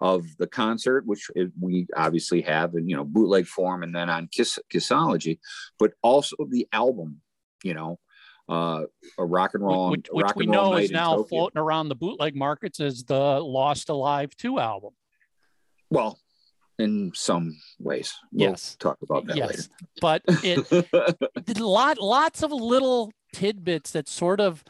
[0.00, 1.30] of the concert, which
[1.60, 5.38] we obviously have in you know bootleg form, and then on Kiss Kissology,
[5.78, 7.20] but also the album.
[7.62, 7.98] You know,
[8.48, 8.82] uh,
[9.18, 11.88] a rock and roll, which, which rock we and roll know is now floating around
[11.88, 14.92] the bootleg markets as the Lost Alive 2 album.
[15.90, 16.18] Well,
[16.78, 18.14] in some ways.
[18.32, 18.76] We'll Yes.
[18.76, 19.68] Talk about that yes.
[20.00, 20.68] But it,
[21.46, 24.64] did lot lots of little tidbits that sort of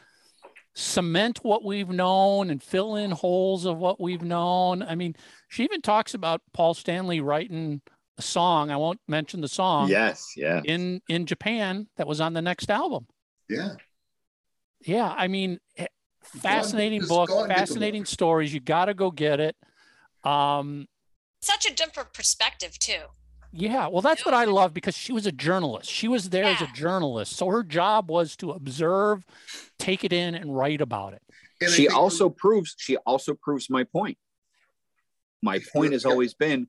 [0.75, 4.83] cement what we've known and fill in holes of what we've known.
[4.83, 5.15] I mean,
[5.47, 7.81] she even talks about Paul Stanley writing
[8.17, 8.69] a song.
[8.71, 10.61] I won't mention the song yes, yeah.
[10.63, 13.07] in in Japan that was on the next album.
[13.49, 13.75] Yeah,
[14.85, 15.87] Yeah, I mean, eh,
[16.23, 18.07] fascinating just book, go and get the fascinating book.
[18.07, 18.53] stories.
[18.53, 19.55] You got to go get it.
[20.23, 20.87] Um,
[21.41, 23.03] Such a different perspective too.
[23.57, 25.89] Yeah, well, that's what I love because she was a journalist.
[25.89, 27.37] She was there as a journalist.
[27.37, 29.23] So her job was to observe,
[29.79, 31.21] take it in, and write about it.
[31.61, 34.17] And she think- also proves she also proves my point.
[35.41, 36.67] My point has always been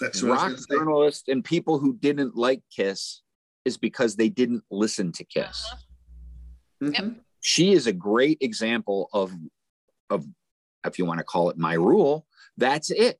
[0.00, 3.20] that's what rock journalists and people who didn't like Kiss
[3.66, 5.66] is because they didn't listen to Kiss.
[6.82, 7.20] Mhm.
[7.40, 9.32] She is a great example of
[10.10, 10.26] of
[10.84, 12.26] if you want to call it my rule,
[12.56, 13.18] that's it.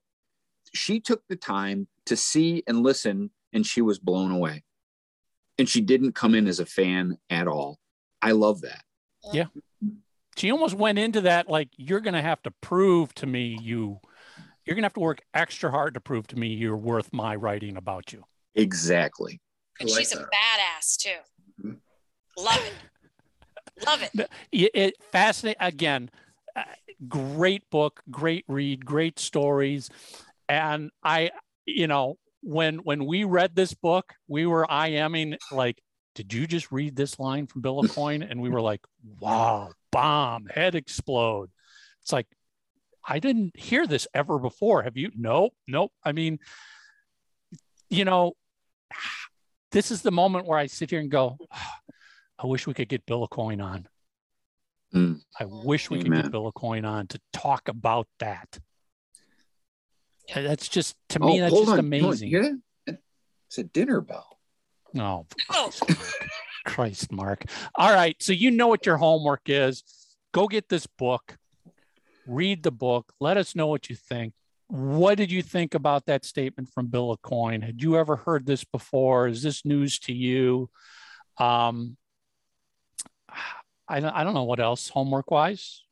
[0.73, 4.63] She took the time to see and listen and she was blown away.
[5.59, 7.81] And she didn't come in as a fan at all.
[8.23, 8.85] I love that.
[9.33, 9.47] Yeah.
[10.37, 13.99] She almost went into that like, you're going to have to prove to me you,
[14.65, 17.35] you're going to have to work extra hard to prove to me you're worth my
[17.35, 18.23] writing about you.
[18.55, 19.41] Exactly.
[19.81, 21.65] And like she's a badass too.
[21.65, 21.81] Mhm.
[22.37, 22.75] Love it.
[23.85, 24.31] Love it.
[24.53, 26.11] it, it fascinating again
[26.55, 26.63] uh,
[27.09, 29.91] great book great read great stories.
[30.49, 31.31] And i
[31.67, 35.81] you know when when we read this book we were I iming like
[36.15, 38.23] did you just read this line from bill of coin?
[38.23, 38.81] And we were like
[39.21, 41.51] wow bomb head explode.
[42.03, 42.29] It's like
[43.09, 44.83] i didn't hear this ever before.
[44.83, 45.93] Have you nope nope.
[46.05, 46.39] I mean
[47.91, 48.33] you know
[49.73, 51.37] this is the moment where i sit here and go
[52.39, 53.89] i wish we could get Bill Aucoin on
[54.95, 55.21] Mm.
[55.39, 58.59] I wish we could get Bill Aucoin on to talk about that.
[60.29, 60.43] Yeah.
[60.43, 61.79] That's just to me, that's Oh, just on.
[61.81, 62.63] Amazing.
[62.87, 64.39] It's a dinner bell.
[64.95, 65.71] No, Oh,
[66.65, 67.45] Christ, Mark.
[67.75, 69.83] All right, so you know what your homework is.
[70.33, 71.37] Go get this book,
[72.27, 73.13] read the book.
[73.21, 74.35] Let us know what you think.
[74.69, 77.63] What did you think about that statement from Bill Aucoin?
[77.65, 79.27] Had you ever heard this before?
[79.27, 80.71] Is this news to you?
[81.39, 81.97] Um,
[83.89, 85.83] I don't, I don't know what else homework wise.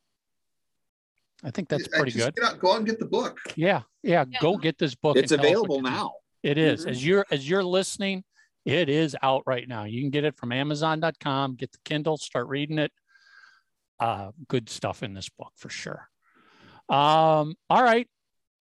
[1.43, 2.33] I think that's I pretty good.
[2.43, 3.39] out- go out and get the book.
[3.55, 4.25] Yeah, yeah.
[4.29, 4.39] Yeah.
[4.39, 5.15] Go get this book.
[5.17, 6.13] It's and tell us what available now.
[6.43, 6.85] It is.
[6.85, 6.89] Mhm.
[6.89, 8.23] As you're as you're listening,
[8.65, 9.83] it is out right now.
[9.83, 11.55] You can get it from Amazon.com.
[11.55, 12.17] Get the Kindle.
[12.17, 12.91] Start reading it.
[13.99, 16.09] Uh, good stuff in this book for sure.
[16.89, 18.07] Um, all right,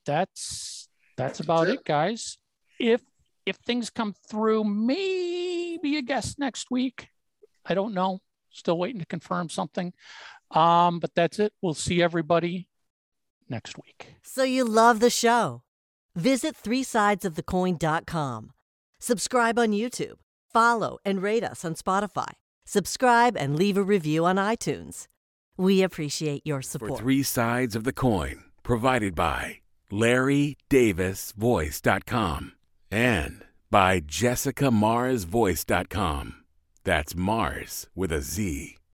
[0.07, 1.75] that's that's about it.
[1.81, 2.39] it, guys.
[2.79, 3.03] If
[3.47, 7.09] if things come through, maybe a guest next week.
[7.67, 8.21] I don't know.
[8.55, 9.93] Still waiting to confirm something.
[10.51, 11.53] Um, but that's it.
[11.61, 12.69] We'll see everybody
[13.49, 14.15] next week.
[14.23, 15.63] So you love the show?
[16.15, 18.53] Visit 3sidesofthecoin.com.
[19.01, 20.15] Subscribe on YouTube.
[20.53, 22.29] Follow and rate us on Spotify.
[22.65, 25.09] Subscribe and leave a review on iTunes.
[25.57, 27.01] We appreciate your For support.
[27.01, 29.59] three sides of the coin, provided by
[29.93, 32.53] LarryDavisVoice.com
[32.91, 36.44] and by JessicaMarzVoice.com.
[36.85, 38.77] That's Mars with a Z.